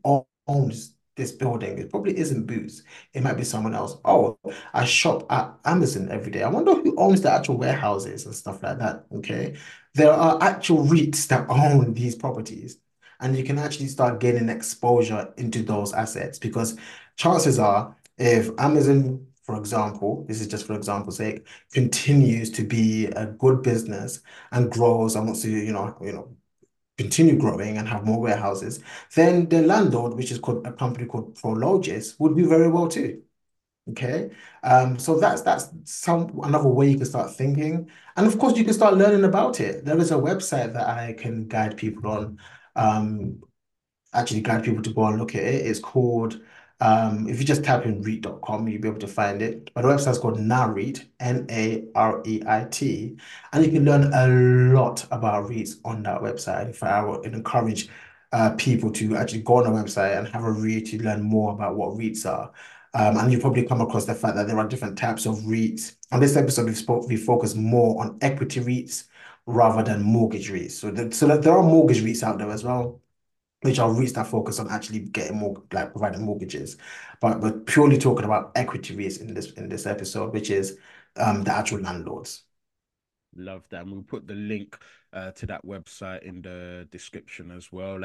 owns 0.48 0.94
this 1.20 1.32
building. 1.32 1.78
It 1.78 1.92
probably 1.92 2.18
isn't 2.18 2.48
Boots. 2.48 2.82
It 3.14 3.22
might 3.22 3.38
be 3.38 3.44
someone 3.44 3.76
else. 3.76 3.98
Oh, 4.04 4.40
I 4.74 4.86
shop 4.86 5.32
at 5.32 5.54
Amazon 5.66 6.10
every 6.10 6.32
day. 6.32 6.42
I 6.42 6.50
wonder 6.50 6.74
who 6.74 6.96
owns 6.98 7.22
the 7.22 7.32
actual 7.32 7.58
warehouses 7.58 8.26
and 8.26 8.34
stuff 8.34 8.64
like 8.64 8.80
that. 8.80 9.06
Okay. 9.18 9.56
There 9.94 10.12
are 10.12 10.42
actual 10.42 10.86
REITs 10.86 11.28
that 11.28 11.48
own 11.50 11.94
these 11.94 12.16
properties. 12.16 12.78
And 13.20 13.38
you 13.38 13.44
can 13.44 13.60
actually 13.60 13.88
start 13.88 14.20
gaining 14.20 14.50
exposure 14.50 15.34
into 15.38 15.62
those 15.62 15.94
assets 15.94 16.40
because 16.40 16.78
chances 17.18 17.60
are 17.60 17.96
if 18.18 18.50
Amazon 18.58 19.28
for 19.50 19.58
example, 19.58 20.26
this 20.28 20.42
is 20.42 20.48
just 20.48 20.68
for 20.68 20.76
example's 20.76 21.18
sake, 21.18 21.44
continues 21.74 22.52
to 22.52 22.64
be 22.64 23.08
a 23.08 23.26
good 23.26 23.64
business 23.64 24.20
and 24.52 24.72
grows 24.72 25.16
and 25.16 25.26
wants 25.26 25.42
to, 25.42 25.50
you 25.50 25.74
know, 25.74 25.98
you 26.04 26.12
know, 26.12 26.30
continue 27.00 27.38
growing 27.38 27.78
and 27.78 27.88
have 27.88 28.06
more 28.06 28.20
warehouses, 28.28 28.82
then 29.16 29.48
the 29.50 29.62
landlord, 29.62 30.14
which 30.14 30.32
is 30.32 30.40
called 30.40 30.68
a 30.68 30.74
company 30.74 31.06
called 31.06 31.36
Prologis, 31.36 32.20
would 32.20 32.36
do 32.36 32.48
very 32.48 32.68
well 32.68 32.88
too. 32.88 33.22
Okay, 33.92 34.30
um, 34.64 35.00
so 35.00 35.20
that's 35.20 35.42
that's 35.42 35.66
some 35.86 36.40
another 36.44 36.70
way 36.70 36.90
you 36.92 36.98
can 36.98 37.06
start 37.06 37.34
thinking, 37.34 37.90
and 38.16 38.28
of 38.28 38.38
course 38.38 38.56
you 38.58 38.64
can 38.64 38.74
start 38.74 38.98
learning 39.02 39.24
about 39.24 39.60
it. 39.60 39.84
There 39.86 39.98
is 39.98 40.12
a 40.12 40.16
website 40.30 40.74
that 40.74 40.88
I 40.88 41.14
can 41.14 41.48
guide 41.48 41.76
people 41.76 42.12
on, 42.12 42.40
um, 42.76 43.42
actually 44.14 44.42
guide 44.42 44.64
people 44.64 44.84
to 44.84 44.94
go 44.94 45.06
and 45.08 45.18
look 45.20 45.34
at 45.36 45.44
it. 45.44 45.66
It's 45.66 45.80
called 45.80 46.40
um, 46.82 47.28
if 47.28 47.40
you 47.40 47.46
just 47.46 47.64
type 47.64 47.86
in 47.86 48.02
REIT.com, 48.02 48.68
you'll 48.68 48.82
be 48.82 48.88
able 48.88 49.00
to 49.00 49.08
find 49.08 49.42
it. 49.42 49.70
But 49.74 49.82
the 49.82 49.90
website 49.90 50.12
is 50.12 50.18
called 50.18 50.38
NAREIT, 50.38 51.06
N-A-R-E-I-T. 51.20 53.18
And 53.52 53.66
you 53.66 53.72
can 53.72 53.86
learn 53.86 54.14
a 54.14 54.74
lot 54.74 55.06
about 55.12 55.50
REITs 55.50 55.78
on 55.84 56.04
that 56.04 56.22
website. 56.22 56.74
Fact, 56.76 56.84
I 56.84 57.04
would 57.04 57.26
encourage 57.26 57.90
uh, 58.32 58.52
people 58.52 58.92
to 58.92 59.18
actually 59.18 59.42
go 59.42 59.56
on 59.58 59.64
the 59.64 59.70
website 59.72 60.18
and 60.18 60.28
have 60.30 60.46
a 60.46 60.52
read 60.52 60.86
to 60.88 61.04
learn 61.04 61.22
more 61.22 61.52
about 61.52 61.76
what 61.76 61.98
REITs 61.98 62.26
are. 62.26 62.52
Um, 62.94 63.18
and 63.18 63.32
you 63.32 63.40
probably 63.40 63.66
come 63.66 63.82
across 63.82 64.06
the 64.06 64.16
fact 64.16 64.36
that 64.36 64.48
there 64.48 64.58
are 64.58 64.68
different 64.68 64.98
types 64.98 65.26
of 65.26 65.36
REITs. 65.40 65.98
On 66.12 66.20
this 66.22 66.38
episode, 66.38 66.68
we 66.68 66.74
spoke, 66.74 67.08
we 67.10 67.18
focus 67.18 67.56
more 67.56 68.02
on 68.02 68.18
equity 68.22 68.62
REITs 68.62 69.06
rather 69.46 69.84
than 69.84 70.02
mortgage 70.02 70.50
REITs. 70.50 70.72
So, 70.72 70.92
the, 70.92 71.12
so 71.14 71.28
there 71.38 71.54
are 71.54 71.64
mortgage 71.64 72.02
REITs 72.02 72.24
out 72.24 72.38
there 72.38 72.50
as 72.50 72.64
well 72.64 73.02
which 73.62 73.80
are 73.80 73.90
REITs 73.90 74.14
that 74.14 74.28
focus 74.28 74.60
on 74.60 74.70
actually 74.70 75.00
getting 75.00 75.38
more 75.38 75.62
like 75.74 75.92
providing 75.92 76.24
mortgages. 76.24 76.78
But 77.22 77.42
we're 77.42 77.60
purely 77.60 77.98
talking 77.98 78.26
about 78.26 78.52
equity 78.56 78.96
REITs 78.96 79.22
in 79.22 79.34
this 79.34 79.52
in 79.52 79.70
this 79.70 79.86
episode, 79.86 80.34
which 80.34 80.50
is 80.50 80.78
um 81.18 81.44
the 81.44 81.52
actual 81.54 81.82
landlords. 81.82 82.44
Love 83.36 83.68
that. 83.70 83.82
And 83.82 83.92
we'll 83.92 84.04
put 84.04 84.28
the 84.28 84.34
link 84.34 84.78
uh, 85.14 85.32
to 85.32 85.46
that 85.48 85.66
website 85.66 86.24
in 86.24 86.42
the 86.42 86.88
description 86.92 87.52
as 87.52 87.72
well. 87.72 88.02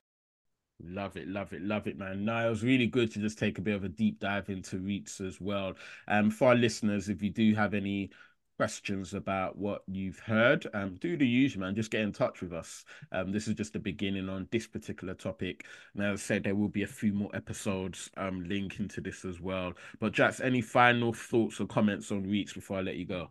Love 0.82 1.16
it, 1.16 1.28
love 1.28 1.52
it, 1.52 1.62
love 1.62 1.86
it, 1.86 1.96
man. 1.96 2.26
Was 2.26 2.62
really 2.62 2.86
good 2.86 3.10
to 3.12 3.20
just 3.20 3.38
take 3.38 3.58
a 3.58 3.62
bit 3.62 3.76
of 3.76 3.84
a 3.84 3.88
deep 3.88 4.20
dive 4.20 4.50
into 4.50 4.76
REITs 4.76 5.20
as 5.26 5.40
well. 5.40 5.74
Um, 6.08 6.30
for 6.30 6.48
our 6.48 6.54
listeners, 6.54 7.08
if 7.08 7.22
you 7.22 7.30
do 7.30 7.54
have 7.54 7.74
any 7.74 8.10
questions 8.56 9.14
about 9.14 9.56
what 9.56 9.82
you've 9.86 10.18
heard, 10.18 10.66
um, 10.74 10.96
do 11.00 11.16
the 11.16 11.26
usual, 11.26 11.62
man. 11.62 11.74
Just 11.74 11.90
get 11.90 12.02
in 12.02 12.12
touch 12.12 12.40
with 12.40 12.52
us. 12.52 12.84
Um, 13.12 13.32
this 13.32 13.48
is 13.48 13.54
just 13.54 13.72
the 13.72 13.78
beginning 13.78 14.28
on 14.28 14.48
this 14.50 14.66
particular 14.66 15.14
topic. 15.14 15.66
And 15.94 16.04
as 16.04 16.20
I 16.20 16.22
said, 16.22 16.44
there 16.44 16.54
will 16.54 16.68
be 16.68 16.82
a 16.82 16.88
few 16.88 17.12
more 17.12 17.30
episodes 17.34 18.10
um 18.16 18.44
linking 18.48 18.88
to 18.88 19.00
this 19.00 19.24
as 19.24 19.40
well. 19.40 19.72
But 20.00 20.12
Jax, 20.12 20.40
any 20.40 20.60
final 20.60 21.12
thoughts 21.12 21.60
or 21.60 21.66
comments 21.66 22.10
on 22.10 22.24
REITs 22.24 22.54
before 22.54 22.78
I 22.78 22.82
let 22.82 22.96
you 22.96 23.06
go? 23.06 23.28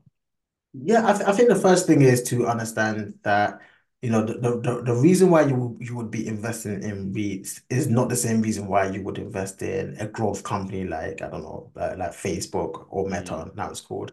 Yeah, 0.74 1.08
I, 1.08 1.14
th- 1.14 1.28
I 1.28 1.32
think 1.34 1.50
the 1.50 1.56
first 1.56 1.86
thing 1.86 2.02
is 2.02 2.24
to 2.24 2.48
understand 2.48 3.14
that 3.24 3.60
you 4.02 4.10
know 4.10 4.26
the, 4.26 4.34
the, 4.34 4.82
the 4.84 4.96
reason 4.96 5.30
why 5.30 5.44
you 5.44 5.78
you 5.80 5.96
would 5.96 6.12
be 6.12 6.28
investing 6.28 6.84
in 6.84 7.14
REITs 7.14 7.62
is 7.70 7.88
not 7.88 8.10
the 8.10 8.16
same 8.16 8.42
reason 8.42 8.68
why 8.68 8.90
you 8.90 9.02
would 9.04 9.18
invest 9.18 9.62
in 9.62 9.96
a 10.00 10.08
growth 10.08 10.44
company 10.44 10.84
like 10.84 11.22
I 11.22 11.30
don't 11.30 11.44
know 11.44 11.72
uh, 11.78 11.96
like 11.98 12.12
Facebook 12.12 12.88
or 12.90 13.08
Meta 13.08 13.34
mm. 13.34 13.56
now 13.56 13.70
it's 13.70 13.80
called 13.80 14.12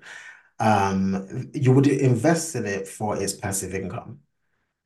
um, 0.61 1.51
you 1.55 1.73
would 1.73 1.87
invest 1.89 2.55
in 2.55 2.67
it 2.67 2.87
for 2.87 3.17
its 3.21 3.33
passive 3.33 3.75
income. 3.75 4.21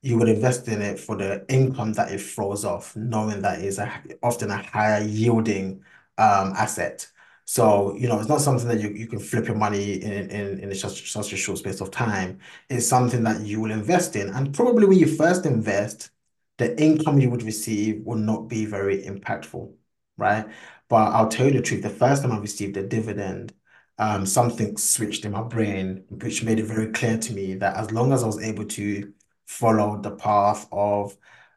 You 0.01 0.17
would 0.17 0.29
invest 0.29 0.67
in 0.67 0.81
it 0.81 0.99
for 0.99 1.15
the 1.17 1.45
income 1.49 1.93
that 1.93 2.11
it 2.11 2.19
throws 2.21 2.65
off, 2.65 2.95
knowing 2.95 3.41
that 3.41 3.61
it's 3.61 3.79
a, 3.79 3.91
often 4.23 4.51
a 4.51 4.57
higher 4.57 5.03
yielding 5.03 5.83
um, 6.17 6.53
asset. 6.55 7.07
So, 7.45 7.95
you 7.95 8.07
know, 8.07 8.19
it's 8.19 8.29
not 8.29 8.41
something 8.41 8.67
that 8.67 8.79
you, 8.79 8.89
you 8.89 9.07
can 9.07 9.19
flip 9.19 9.47
your 9.47 9.55
money 9.57 9.93
in, 10.01 10.29
in, 10.29 10.59
in 10.59 10.75
such, 10.75 11.11
such 11.11 11.33
a 11.33 11.37
short 11.37 11.59
space 11.59 11.81
of 11.81 11.91
time. 11.91 12.39
It's 12.69 12.87
something 12.87 13.23
that 13.23 13.41
you 13.41 13.61
will 13.61 13.71
invest 13.71 14.15
in. 14.15 14.29
And 14.29 14.53
probably 14.53 14.87
when 14.87 14.97
you 14.97 15.07
first 15.07 15.45
invest, 15.45 16.09
the 16.57 16.79
income 16.81 17.19
you 17.19 17.29
would 17.29 17.43
receive 17.43 18.03
will 18.05 18.17
not 18.17 18.47
be 18.47 18.65
very 18.65 19.03
impactful, 19.03 19.73
right? 20.17 20.47
But 20.87 21.11
I'll 21.11 21.27
tell 21.29 21.47
you 21.47 21.53
the 21.53 21.61
truth, 21.61 21.83
the 21.83 21.89
first 21.89 22.23
time 22.23 22.31
I 22.31 22.37
received 22.39 22.77
a 22.77 22.87
dividend, 22.87 23.53
um, 23.97 24.25
something 24.25 24.77
switched 24.77 25.25
in 25.25 25.31
my 25.31 25.41
brain, 25.41 26.03
which 26.09 26.43
made 26.43 26.59
it 26.59 26.65
very 26.65 26.91
clear 26.91 27.17
to 27.17 27.33
me 27.33 27.55
that 27.55 27.77
as 27.77 27.91
long 27.91 28.11
as 28.11 28.23
I 28.23 28.27
was 28.27 28.41
able 28.41 28.65
to 28.65 29.13
follow 29.45 30.01
the 30.01 30.11
path 30.11 30.67
of 30.71 31.15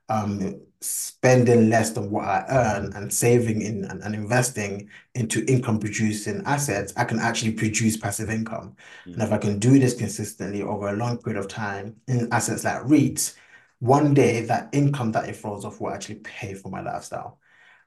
um, 0.08 0.60
spending 0.80 1.68
less 1.68 1.90
than 1.90 2.10
what 2.10 2.24
I 2.24 2.44
earn 2.48 2.92
and 2.94 3.12
saving 3.12 3.62
in 3.62 3.84
and, 3.84 4.02
and 4.02 4.14
investing 4.14 4.88
into 5.14 5.44
income 5.46 5.80
producing 5.80 6.42
assets, 6.46 6.92
I 6.96 7.04
can 7.04 7.18
actually 7.18 7.52
produce 7.52 7.96
passive 7.96 8.30
income. 8.30 8.76
Mm. 9.06 9.14
And 9.14 9.22
if 9.22 9.32
I 9.32 9.38
can 9.38 9.58
do 9.58 9.78
this 9.78 9.94
consistently 9.94 10.62
over 10.62 10.88
a 10.88 10.96
long 10.96 11.18
period 11.18 11.40
of 11.40 11.48
time 11.48 11.96
in 12.06 12.32
assets 12.32 12.64
like 12.64 12.82
REITs, 12.82 13.34
one 13.80 14.14
day 14.14 14.42
that 14.42 14.68
income 14.72 15.12
that 15.12 15.28
it 15.28 15.36
throws 15.36 15.64
off 15.64 15.80
will 15.80 15.90
actually 15.92 16.16
pay 16.16 16.54
for 16.54 16.68
my 16.68 16.80
lifestyle. 16.80 17.38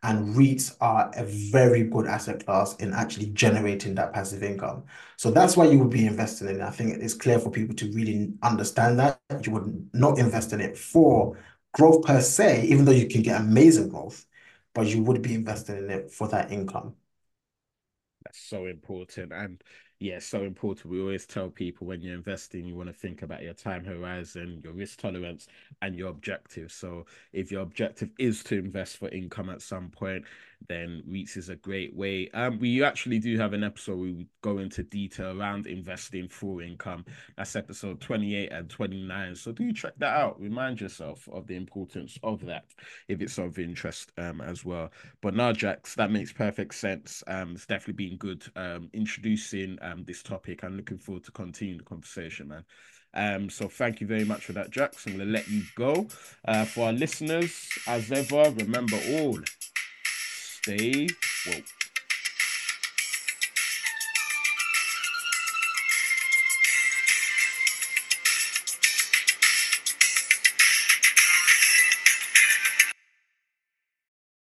And 0.04 0.36
REITs 0.36 0.78
are 0.82 1.12
a 1.16 1.24
very 1.26 1.84
good 1.84 2.08
asset 2.08 2.44
class 2.46 2.76
in 2.78 2.92
actually 2.94 3.28
generating 3.28 3.94
that 3.96 4.14
passive 4.14 4.42
income. 4.42 4.84
So 5.18 5.30
that's 5.30 5.56
why 5.56 5.66
you 5.66 5.78
would 5.80 5.92
be 5.92 6.08
investing 6.08 6.50
in 6.50 6.56
it. 6.56 6.62
I 6.62 6.72
think 6.72 6.98
it's 7.02 7.14
clear 7.14 7.38
for 7.40 7.52
people 7.52 7.76
to 7.76 7.92
really 7.92 8.34
understand 8.42 8.98
that 9.00 9.20
you 9.46 9.52
would 9.52 9.90
not 9.94 10.18
invest 10.18 10.54
in 10.54 10.62
it 10.62 10.76
for 10.78 11.38
growth 11.74 12.04
per 12.04 12.20
se, 12.22 12.64
even 12.66 12.86
though 12.86 12.92
you 12.92 13.08
can 13.08 13.22
get 13.22 13.40
amazing 13.42 13.90
growth, 13.90 14.26
but 14.74 14.88
you 14.88 15.04
would 15.04 15.22
be 15.22 15.36
investing 15.36 15.78
in 15.78 15.90
it 15.92 16.12
for 16.12 16.28
that 16.30 16.52
income. 16.52 16.96
That's 18.24 18.40
so 18.40 18.66
important. 18.66 19.32
And 19.32 19.64
yeah, 20.02 20.18
so 20.18 20.42
important. 20.44 20.92
We 20.92 21.00
always 21.00 21.28
tell 21.28 21.50
people 21.52 21.86
when 21.86 22.02
you're 22.02 22.16
investing, 22.16 22.66
you 22.66 22.76
want 22.76 22.90
to 22.90 22.94
think 22.94 23.22
about 23.22 23.44
your 23.44 23.54
time 23.54 23.86
horizon, 23.86 24.60
your 24.64 24.74
risk 24.74 25.00
tolerance, 25.00 25.48
and 25.84 25.96
your 25.96 26.10
objective. 26.10 26.72
So, 26.72 27.06
if 27.34 27.52
your 27.52 27.62
objective 27.62 28.10
is 28.18 28.44
to 28.46 28.58
invest 28.58 28.98
for 28.98 29.10
income 29.10 29.52
at 29.52 29.62
some 29.62 29.90
point, 29.90 30.26
then 30.68 31.04
REITs 31.08 31.38
is 31.38 31.50
a 31.50 31.56
great 31.56 31.96
way. 31.96 32.30
Um, 32.34 32.60
we 32.60 32.84
actually 32.84 33.20
do 33.20 33.38
have 33.38 33.54
an 33.54 33.64
episode 33.64 33.98
where 33.98 34.14
we 34.14 34.28
go 34.42 34.58
into 34.58 34.84
detail 34.84 35.40
around 35.40 35.68
investing 35.68 36.28
for 36.28 36.62
income. 36.62 37.06
That's 37.38 37.56
episode 37.56 38.02
28 38.02 38.52
and 38.52 38.70
29. 38.70 39.36
So 39.36 39.52
do 39.52 39.72
check 39.74 39.94
that 39.98 40.16
out. 40.16 40.40
Remind 40.40 40.82
yourself 40.82 41.28
of 41.32 41.48
the 41.48 41.56
importance 41.56 42.18
of 42.24 42.46
that 42.46 42.66
if 43.08 43.22
it's 43.22 43.38
of 43.38 43.60
interest 43.60 44.12
um 44.18 44.42
as 44.42 44.64
well. 44.66 44.92
But 45.22 45.36
now, 45.36 45.52
Jax, 45.54 45.96
that 45.96 46.12
makes 46.12 46.32
perfect 46.32 46.76
sense. 46.76 47.24
Um, 47.28 47.54
it's 47.54 47.66
definitely 47.66 48.10
been 48.10 48.18
good 48.18 48.44
um 48.56 48.90
introducing 48.94 49.78
um 49.92 50.04
this 50.06 50.24
topic. 50.24 50.64
I'm 50.64 50.78
looking 50.78 50.98
forward 50.98 51.24
to 51.26 51.32
continuing 51.32 51.80
the 51.80 51.84
conversation, 51.84 52.48
man. 52.48 52.66
Um, 53.14 53.50
so 53.50 53.68
thank 53.68 54.00
you 54.00 54.08
very 54.08 54.24
much 54.24 54.46
for 54.46 54.54
that, 54.54 54.72
Jax. 54.72 55.06
I'm 55.06 55.14
gonna 55.14 55.26
let 55.26 55.48
you 55.50 55.64
go. 55.76 56.08
Uh, 56.46 56.66
for 56.66 56.88
our 56.88 56.94
listeners, 56.94 57.70
as 57.88 58.12
ever, 58.12 58.52
remember 58.52 58.98
all 59.14 59.40
stay 60.64 61.08
woke. 61.48 61.81